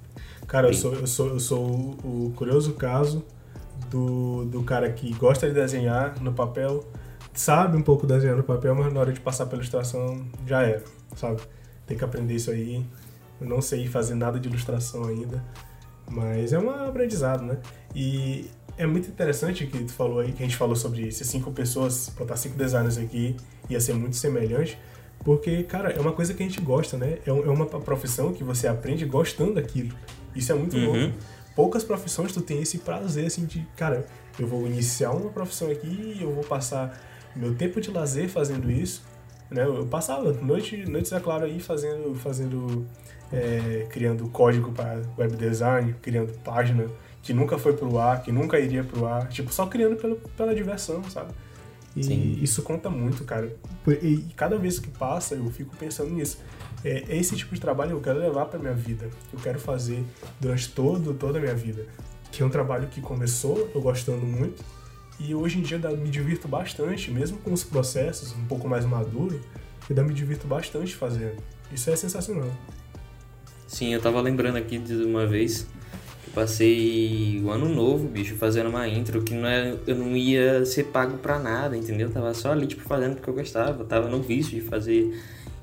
Cara, 0.52 0.68
eu 0.68 0.74
sou, 0.74 0.92
eu 0.92 1.06
sou, 1.06 1.28
eu 1.28 1.40
sou 1.40 1.66
o 2.04 2.30
curioso 2.36 2.74
caso 2.74 3.24
do, 3.90 4.44
do 4.44 4.62
cara 4.62 4.92
que 4.92 5.10
gosta 5.14 5.48
de 5.48 5.54
desenhar 5.54 6.22
no 6.22 6.30
papel, 6.30 6.84
sabe 7.32 7.74
um 7.74 7.80
pouco 7.80 8.06
desenhar 8.06 8.36
no 8.36 8.42
papel, 8.42 8.74
mas 8.74 8.92
na 8.92 9.00
hora 9.00 9.14
de 9.14 9.18
passar 9.18 9.46
pela 9.46 9.62
ilustração 9.62 10.22
já 10.46 10.60
era, 10.60 10.84
sabe? 11.16 11.40
Tem 11.86 11.96
que 11.96 12.04
aprender 12.04 12.34
isso 12.34 12.50
aí. 12.50 12.84
Eu 13.40 13.48
não 13.48 13.62
sei 13.62 13.88
fazer 13.88 14.14
nada 14.14 14.38
de 14.38 14.46
ilustração 14.46 15.04
ainda, 15.04 15.42
mas 16.10 16.52
é 16.52 16.58
um 16.58 16.68
aprendizado, 16.68 17.42
né? 17.44 17.56
E 17.94 18.50
é 18.76 18.86
muito 18.86 19.08
interessante 19.08 19.66
que 19.66 19.84
tu 19.84 19.92
falou 19.94 20.20
aí, 20.20 20.32
que 20.32 20.42
a 20.42 20.46
gente 20.46 20.58
falou 20.58 20.76
sobre 20.76 21.10
ser 21.12 21.24
cinco 21.24 21.50
pessoas, 21.50 22.12
botar 22.14 22.36
cinco 22.36 22.58
designers 22.58 22.98
aqui, 22.98 23.34
ia 23.70 23.80
ser 23.80 23.94
muito 23.94 24.16
semelhante, 24.16 24.78
porque, 25.24 25.62
cara, 25.62 25.92
é 25.92 25.98
uma 25.98 26.12
coisa 26.12 26.34
que 26.34 26.42
a 26.42 26.46
gente 26.46 26.60
gosta, 26.60 26.98
né? 26.98 27.20
É, 27.26 27.30
é 27.30 27.32
uma 27.32 27.64
profissão 27.64 28.34
que 28.34 28.44
você 28.44 28.68
aprende 28.68 29.06
gostando 29.06 29.54
daquilo. 29.54 29.94
Isso 30.34 30.52
é 30.52 30.54
muito 30.54 30.76
Uhum. 30.76 31.10
bom. 31.10 31.16
Poucas 31.54 31.84
profissões 31.84 32.32
tu 32.32 32.40
tem 32.40 32.62
esse 32.62 32.78
prazer, 32.78 33.26
assim, 33.26 33.44
de, 33.44 33.66
cara, 33.76 34.06
eu 34.38 34.46
vou 34.46 34.66
iniciar 34.66 35.10
uma 35.10 35.30
profissão 35.30 35.70
aqui 35.70 36.16
e 36.18 36.22
eu 36.22 36.32
vou 36.32 36.44
passar 36.44 36.98
meu 37.36 37.54
tempo 37.54 37.80
de 37.80 37.90
lazer 37.90 38.28
fazendo 38.28 38.70
isso, 38.70 39.02
né? 39.50 39.64
Eu 39.64 39.86
passava 39.86 40.32
noite, 40.32 40.84
noites, 40.88 41.12
é 41.12 41.20
claro, 41.20 41.44
aí 41.44 41.60
fazendo, 41.60 42.14
fazendo 42.14 42.86
é, 43.30 43.86
criando 43.90 44.26
código 44.28 44.72
para 44.72 45.02
web 45.18 45.36
design, 45.36 45.94
criando 46.00 46.32
página 46.40 46.86
que 47.22 47.32
nunca 47.32 47.56
foi 47.58 47.74
pro 47.74 47.98
ar, 47.98 48.22
que 48.22 48.32
nunca 48.32 48.58
iria 48.58 48.82
pro 48.82 49.06
ar, 49.06 49.28
tipo, 49.28 49.52
só 49.52 49.66
criando 49.66 49.96
pelo, 49.96 50.16
pela 50.16 50.54
diversão, 50.54 51.04
sabe? 51.10 51.32
E 51.94 52.02
Sim. 52.02 52.38
isso 52.40 52.62
conta 52.62 52.88
muito, 52.88 53.22
cara. 53.24 53.54
E 54.02 54.24
cada 54.34 54.56
vez 54.56 54.78
que 54.78 54.88
passa, 54.88 55.34
eu 55.34 55.50
fico 55.50 55.76
pensando 55.76 56.10
nisso. 56.10 56.38
É, 56.84 57.04
é 57.08 57.16
esse 57.16 57.36
tipo 57.36 57.54
de 57.54 57.60
trabalho 57.60 57.92
eu 57.92 58.00
quero 58.00 58.18
levar 58.18 58.46
pra 58.46 58.58
minha 58.58 58.74
vida, 58.74 59.08
eu 59.32 59.38
quero 59.40 59.58
fazer 59.58 60.04
durante 60.40 60.68
todo, 60.70 61.14
toda 61.14 61.38
a 61.38 61.40
minha 61.40 61.54
vida. 61.54 61.86
Que 62.30 62.42
é 62.42 62.46
um 62.46 62.50
trabalho 62.50 62.88
que 62.88 63.00
começou 63.00 63.70
eu 63.74 63.80
gostando 63.80 64.24
muito, 64.24 64.64
e 65.20 65.34
hoje 65.34 65.58
em 65.58 65.62
dia 65.62 65.78
me 65.78 66.08
divirto 66.08 66.48
bastante, 66.48 67.10
mesmo 67.10 67.38
com 67.38 67.52
os 67.52 67.62
processos 67.62 68.32
um 68.32 68.44
pouco 68.46 68.68
mais 68.68 68.84
maduros, 68.84 69.40
eu 69.88 70.04
me 70.04 70.14
divirto 70.14 70.46
bastante 70.46 70.94
fazendo. 70.94 71.36
Isso 71.70 71.90
é 71.90 71.96
sensacional. 71.96 72.50
Sim, 73.66 73.94
eu 73.94 74.00
tava 74.00 74.20
lembrando 74.20 74.56
aqui 74.56 74.78
de 74.78 74.94
uma 74.94 75.26
vez 75.26 75.66
que 76.24 76.30
passei 76.30 77.40
o 77.42 77.50
ano 77.50 77.68
novo, 77.68 78.08
bicho, 78.08 78.34
fazendo 78.36 78.68
uma 78.68 78.88
intro 78.88 79.22
que 79.22 79.34
não 79.34 79.48
é, 79.48 79.76
eu 79.86 79.94
não 79.94 80.16
ia 80.16 80.64
ser 80.66 80.84
pago 80.84 81.18
pra 81.18 81.38
nada, 81.38 81.76
entendeu? 81.76 82.08
Eu 82.08 82.12
tava 82.12 82.34
só 82.34 82.52
ali, 82.52 82.66
tipo, 82.66 82.82
fazendo 82.82 83.14
porque 83.14 83.30
eu 83.30 83.34
gostava. 83.34 83.82
Eu 83.82 83.86
tava 83.86 84.08
no 84.08 84.20
vício 84.20 84.52
de 84.52 84.60
fazer 84.60 85.18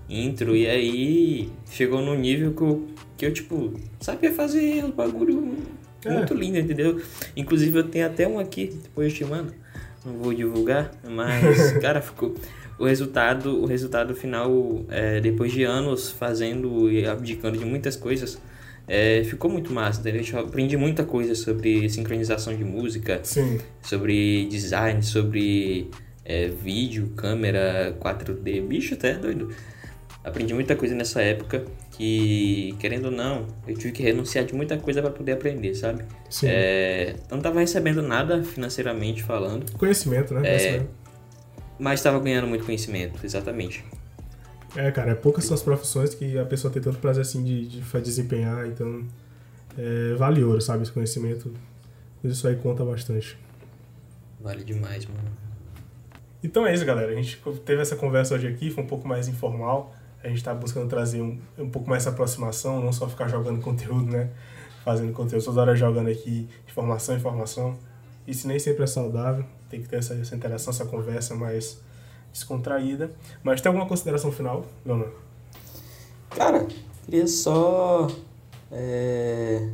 intro. 0.10 0.56
E 0.56 0.68
aí 0.68 1.50
chegou 1.70 2.02
num 2.02 2.16
nível 2.16 2.54
que 2.54 2.62
eu, 2.62 2.88
que 3.18 3.26
eu 3.26 3.34
tipo, 3.34 3.74
sabia 4.00 4.32
fazer 4.34 4.84
um 4.84 4.92
bagulho 4.92 5.56
É. 6.04 6.10
muito 6.12 6.34
lindo, 6.34 6.58
entendeu? 6.58 7.02
Inclusive 7.36 7.78
eu 7.80 7.84
tenho 7.84 8.06
até 8.08 8.28
um 8.28 8.40
aqui, 8.40 8.68
depois 8.84 9.12
eu 9.12 9.18
te 9.18 9.26
mando. 9.26 9.54
Não 10.06 10.14
vou 10.14 10.34
divulgar, 10.34 10.92
mas, 11.08 11.74
cara, 11.80 12.02
ficou. 12.02 12.34
O 12.80 12.86
resultado, 12.86 13.62
o 13.62 13.66
resultado 13.66 14.16
final, 14.16 14.86
é, 14.88 15.20
depois 15.20 15.52
de 15.52 15.64
anos 15.64 16.10
fazendo 16.12 16.90
e 16.90 17.06
abdicando 17.06 17.58
de 17.58 17.66
muitas 17.66 17.98
coisas, 17.98 18.40
é, 18.88 19.22
ficou 19.26 19.52
muito 19.52 19.74
massa, 19.74 20.00
entendeu? 20.00 20.24
Eu 20.32 20.40
aprendi 20.40 20.78
muita 20.78 21.04
coisa 21.04 21.36
sobre 21.36 21.90
sincronização 21.90 22.56
de 22.56 22.64
música, 22.64 23.20
Sim. 23.22 23.60
sobre 23.82 24.46
design, 24.46 25.04
sobre 25.04 25.90
é, 26.24 26.48
vídeo, 26.48 27.12
câmera, 27.18 27.94
4D, 28.00 28.66
bicho 28.66 28.94
até 28.94 29.14
doido. 29.16 29.50
Aprendi 30.24 30.54
muita 30.54 30.76
coisa 30.76 30.94
nessa 30.94 31.22
época 31.22 31.66
que, 31.92 32.76
querendo 32.80 33.06
ou 33.06 33.12
não, 33.12 33.48
eu 33.68 33.76
tive 33.76 33.94
que 33.94 34.04
renunciar 34.04 34.44
de 34.46 34.54
muita 34.54 34.78
coisa 34.78 35.02
para 35.02 35.12
poder 35.12 35.32
aprender, 35.34 35.74
sabe? 35.76 36.04
Sim. 36.30 36.48
É, 36.50 37.16
não 37.32 37.40
tava 37.40 37.60
recebendo 37.62 38.02
nada 38.02 38.44
financeiramente 38.44 39.24
falando, 39.24 39.72
Conhecimento, 39.78 40.34
né? 40.34 40.42
Conhecimento. 40.42 40.90
mas 41.80 42.00
estava 42.02 42.20
ganhando 42.20 42.48
muito 42.48 42.66
conhecimento, 42.66 43.26
exatamente. 43.26 43.84
É, 44.76 44.92
cara, 44.92 45.12
é 45.12 45.16
poucas 45.16 45.46
são 45.46 45.56
as 45.56 45.64
profissões 45.64 46.14
que 46.14 46.38
a 46.38 46.46
pessoa 46.46 46.72
tem 46.72 46.82
tanto 46.82 47.00
prazer 47.00 47.22
assim 47.22 47.44
de, 47.44 47.66
de 47.68 47.82
fa- 47.82 48.00
desempenhar, 48.00 48.68
então 48.68 49.04
é, 49.78 50.14
vale 50.16 50.44
ouro, 50.44 50.62
sabe? 50.62 50.84
Esse 50.84 50.92
conhecimento, 50.92 51.54
isso 52.24 52.46
aí 52.48 52.56
conta 52.58 52.84
bastante. 52.84 53.38
Vale 54.40 54.64
demais, 54.66 55.06
mano. 55.06 55.30
Então 56.44 56.68
é 56.68 56.74
isso, 56.74 56.86
galera. 56.86 57.12
A 57.12 57.16
gente 57.16 57.42
teve 57.66 57.82
essa 57.82 57.96
conversa 57.96 58.36
hoje 58.36 58.48
aqui, 58.48 58.70
foi 58.70 58.84
um 58.84 58.88
pouco 58.88 59.08
mais 59.08 59.28
informal. 59.28 59.96
A 60.24 60.28
gente 60.28 60.44
tá 60.44 60.54
buscando 60.54 60.90
trazer 60.90 61.22
um, 61.22 61.40
um 61.58 61.70
pouco 61.70 61.90
mais 61.90 62.04
essa 62.04 62.10
aproximação, 62.10 62.82
não 62.82 62.92
só 62.92 63.08
ficar 63.08 63.28
jogando 63.28 63.62
conteúdo, 63.64 64.12
né? 64.12 64.30
Fazendo 64.84 65.14
conteúdo 65.14 65.44
toda 65.44 65.62
hora 65.62 65.76
jogando 65.76 66.10
aqui 66.10 66.48
informação, 66.68 67.16
informação. 67.16 67.78
Isso 68.28 68.48
nem 68.48 68.60
sempre 68.60 68.84
é 68.84 68.88
saudável, 68.88 69.46
tem 69.70 69.82
que 69.82 69.88
ter 69.88 69.98
essa, 69.98 70.14
essa 70.14 70.36
interação, 70.36 70.72
essa 70.72 70.86
conversa 70.86 71.36
mais 71.36 71.80
descontraída. 72.32 73.12
Mas 73.44 73.62
tem 73.62 73.70
alguma 73.70 73.88
consideração 73.88 74.32
final, 74.32 74.66
Leonardo? 74.86 75.16
Cara, 76.30 76.68
queria 77.06 77.28
só 77.28 78.08
é, 78.72 79.70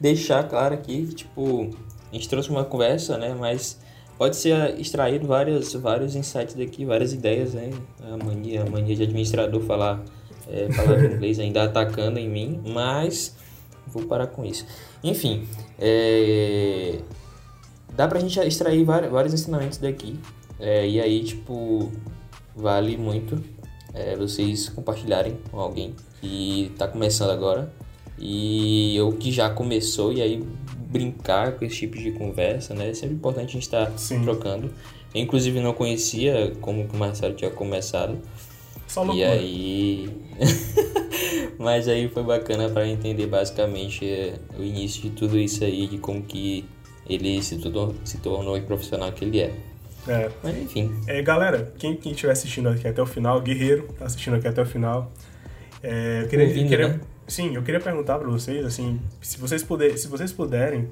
deixar 0.00 0.48
claro 0.48 0.74
aqui 0.74 1.06
tipo, 1.14 1.70
a 2.10 2.14
gente 2.14 2.28
trouxe 2.28 2.50
uma 2.50 2.64
conversa, 2.64 3.16
né? 3.18 3.34
Mas 3.38 3.78
pode 4.18 4.36
ser 4.36 4.78
extraído 4.78 5.26
vários, 5.26 5.72
vários 5.74 6.16
insights 6.16 6.54
daqui, 6.54 6.84
várias 6.84 7.12
ideias, 7.12 7.54
né? 7.54 7.70
A 8.02 8.22
mania, 8.22 8.62
a 8.62 8.68
mania 8.68 8.96
de 8.96 9.04
administrador 9.04 9.62
falar 9.62 10.02
é, 10.48 10.66
palavra 10.74 11.06
em 11.08 11.14
inglês 11.14 11.38
ainda 11.38 11.62
atacando 11.62 12.18
em 12.18 12.28
mim, 12.28 12.60
mas 12.66 13.36
vou 13.86 14.04
parar 14.04 14.26
com 14.26 14.44
isso. 14.44 14.66
Enfim, 15.02 15.46
é, 15.78 16.98
dá 17.94 18.08
pra 18.08 18.18
gente 18.18 18.38
extrair 18.40 18.84
vários, 18.84 19.32
ensinamentos 19.32 19.78
daqui. 19.78 20.18
é, 20.58 20.86
e 20.88 21.00
aí, 21.00 21.22
tipo, 21.22 21.92
vale 22.56 22.96
muito 22.96 23.42
é, 23.94 24.16
vocês 24.16 24.68
compartilharem 24.68 25.38
com 25.50 25.60
alguém 25.60 25.94
que 26.20 26.72
tá 26.76 26.88
começando 26.88 27.30
agora 27.30 27.72
e 28.18 28.98
ou 29.00 29.12
que 29.12 29.30
já 29.30 29.48
começou 29.48 30.12
e 30.12 30.20
aí 30.20 30.44
brincar 30.90 31.52
com 31.52 31.64
esse 31.64 31.76
tipo 31.76 31.96
de 31.98 32.12
conversa, 32.12 32.74
né? 32.74 32.90
É 32.90 32.94
sempre 32.94 33.14
importante 33.16 33.50
a 33.50 33.52
gente 33.52 33.62
estar 33.62 33.90
Sim. 33.98 34.22
trocando. 34.22 34.70
Eu, 35.14 35.20
inclusive, 35.22 35.60
não 35.60 35.72
conhecia 35.72 36.52
como 36.60 36.82
o 36.84 36.96
Marcelo 36.96 37.34
tinha 37.34 37.50
começado. 37.50 38.18
Só 38.86 39.02
E 39.04 39.06
loucura. 39.06 39.32
aí. 39.32 40.08
Mas 41.58 41.88
aí 41.88 42.08
foi 42.08 42.22
bacana 42.22 42.68
para 42.68 42.86
entender 42.86 43.26
basicamente 43.26 44.04
é, 44.08 44.34
o 44.58 44.62
início 44.62 45.02
de 45.02 45.10
tudo 45.10 45.38
isso 45.38 45.64
aí, 45.64 45.86
de 45.86 45.98
como 45.98 46.22
que 46.22 46.64
ele 47.08 47.42
se 47.42 47.58
tornou, 47.58 47.94
se 48.04 48.18
tornou 48.18 48.56
o 48.56 48.62
profissional 48.62 49.10
que 49.12 49.24
ele 49.24 49.40
é. 49.40 49.52
É. 50.06 50.30
Mas 50.42 50.56
enfim, 50.56 50.90
É, 51.06 51.20
galera, 51.20 51.72
quem 51.78 51.96
quem 51.96 52.12
estiver 52.12 52.32
assistindo 52.32 52.68
aqui 52.68 52.86
até 52.86 53.02
o 53.02 53.06
final, 53.06 53.40
Guerreiro, 53.40 53.88
tá 53.98 54.06
assistindo 54.06 54.36
aqui 54.36 54.46
até 54.48 54.62
o 54.62 54.66
final. 54.66 55.10
é, 55.82 56.22
eu 56.24 56.28
queria, 56.28 56.46
Ouvindo, 56.46 56.68
queria- 56.68 56.88
né? 56.88 57.00
Sim, 57.28 57.54
eu 57.54 57.62
queria 57.62 57.80
perguntar 57.80 58.18
pra 58.18 58.28
vocês, 58.28 58.64
assim, 58.64 59.00
se 59.20 59.38
vocês 59.38 59.62
puderem, 59.62 59.96
se 59.96 60.08
vocês 60.08 60.32
puderem 60.32 60.88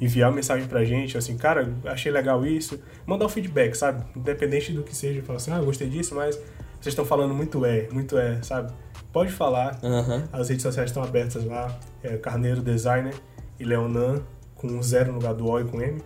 enviar 0.00 0.30
uma 0.30 0.36
mensagem 0.36 0.66
pra 0.66 0.84
gente, 0.84 1.18
assim, 1.18 1.36
cara, 1.36 1.74
achei 1.84 2.10
legal 2.10 2.46
isso, 2.46 2.80
mandar 3.04 3.26
um 3.26 3.28
feedback, 3.28 3.74
sabe? 3.74 4.04
Independente 4.16 4.72
do 4.72 4.82
que 4.82 4.96
seja, 4.96 5.22
falar 5.22 5.36
assim, 5.36 5.50
ah, 5.50 5.60
gostei 5.60 5.88
disso, 5.88 6.14
mas 6.14 6.36
vocês 6.80 6.92
estão 6.92 7.04
falando 7.04 7.34
muito 7.34 7.64
é, 7.66 7.88
muito 7.90 8.16
é, 8.16 8.40
sabe? 8.42 8.72
Pode 9.12 9.32
falar, 9.32 9.78
aham, 9.82 10.28
as 10.32 10.48
redes 10.48 10.62
sociais 10.62 10.90
estão 10.90 11.02
abertas 11.02 11.44
lá, 11.44 11.76
é 12.02 12.16
Carneiro 12.16 12.62
Designer 12.62 13.14
e 13.58 13.64
Leonan, 13.64 14.22
com 14.54 14.68
um 14.68 14.82
zero 14.82 15.08
no 15.08 15.18
lugar 15.18 15.34
do 15.34 15.46
O 15.46 15.60
e 15.60 15.64
com 15.64 15.82
M, 15.82 16.00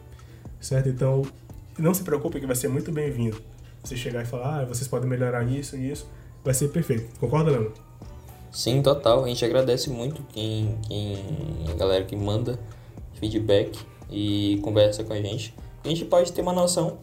certo? 0.59 0.89
Então, 0.89 1.23
não 1.79 1.93
se 1.93 2.03
preocupe 2.03 2.41
que 2.41 2.47
vai 2.47 2.57
ser 2.57 2.69
muito 2.69 2.91
bem-vindo. 2.91 3.41
Você 3.83 3.97
chegar 3.97 4.23
e 4.23 4.25
falar, 4.25 4.61
ah, 4.61 4.65
vocês 4.65 4.89
podem 4.89 5.09
melhorar 5.09 5.45
isso 5.45 5.77
e 5.77 5.91
isso, 5.91 6.11
vai 6.43 6.55
ser 6.55 6.69
perfeito. 6.69 7.19
Concorda, 7.21 7.51
Leandro? 7.51 7.84
Sim, 8.55 8.81
total. 8.81 9.25
A 9.25 9.29
gente 9.29 9.45
agradece 9.45 9.91
muito 9.91 10.23
quem, 10.33 10.79
quem 10.87 11.19
a 11.69 11.75
galera 11.75 12.05
que 12.05 12.15
manda 12.15 12.59
feedback 13.15 13.79
e 14.09 14.61
conversa 14.63 15.03
com 15.03 15.13
a 15.13 15.21
gente. 15.21 15.53
A 15.85 15.89
gente 15.89 16.05
pode 16.05 16.33
ter 16.33 16.41
uma 16.41 16.53
noção 16.53 16.99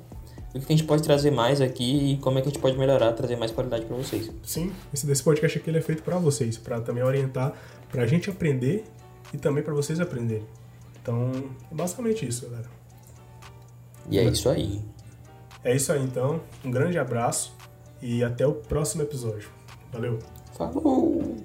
do 0.53 0.59
que 0.59 0.73
a 0.73 0.75
gente 0.75 0.85
pode 0.85 1.03
trazer 1.03 1.29
mais 1.29 1.61
aqui 1.61 2.13
e 2.13 2.17
como 2.17 2.39
é 2.39 2.41
que 2.41 2.47
a 2.47 2.51
gente 2.51 2.61
pode 2.61 2.77
melhorar, 2.77 3.11
trazer 3.13 3.35
mais 3.35 3.51
qualidade 3.51 3.85
para 3.85 3.95
vocês. 3.95 4.31
Sim, 4.43 4.71
esse 4.93 5.05
desse 5.05 5.21
podcast 5.23 5.57
aqui 5.57 5.69
ele 5.69 5.77
é 5.77 5.81
feito 5.81 6.03
para 6.03 6.17
vocês, 6.17 6.57
para 6.57 6.79
também 6.79 7.03
orientar, 7.03 7.53
pra 7.89 8.07
gente 8.07 8.29
aprender 8.29 8.85
e 9.33 9.37
também 9.37 9.63
para 9.63 9.73
vocês 9.73 9.99
aprenderem. 9.99 10.45
Então, 11.01 11.31
é 11.69 11.75
basicamente 11.75 12.25
isso, 12.27 12.47
galera. 12.47 12.69
E 14.09 14.19
é 14.19 14.23
isso 14.23 14.49
aí. 14.49 14.81
É 15.63 15.75
isso 15.75 15.91
aí, 15.91 16.01
então. 16.01 16.41
Um 16.63 16.71
grande 16.71 16.97
abraço 16.97 17.53
e 18.01 18.23
até 18.23 18.47
o 18.47 18.53
próximo 18.53 19.03
episódio. 19.03 19.49
Valeu! 19.91 20.40
Falou! 20.51 21.35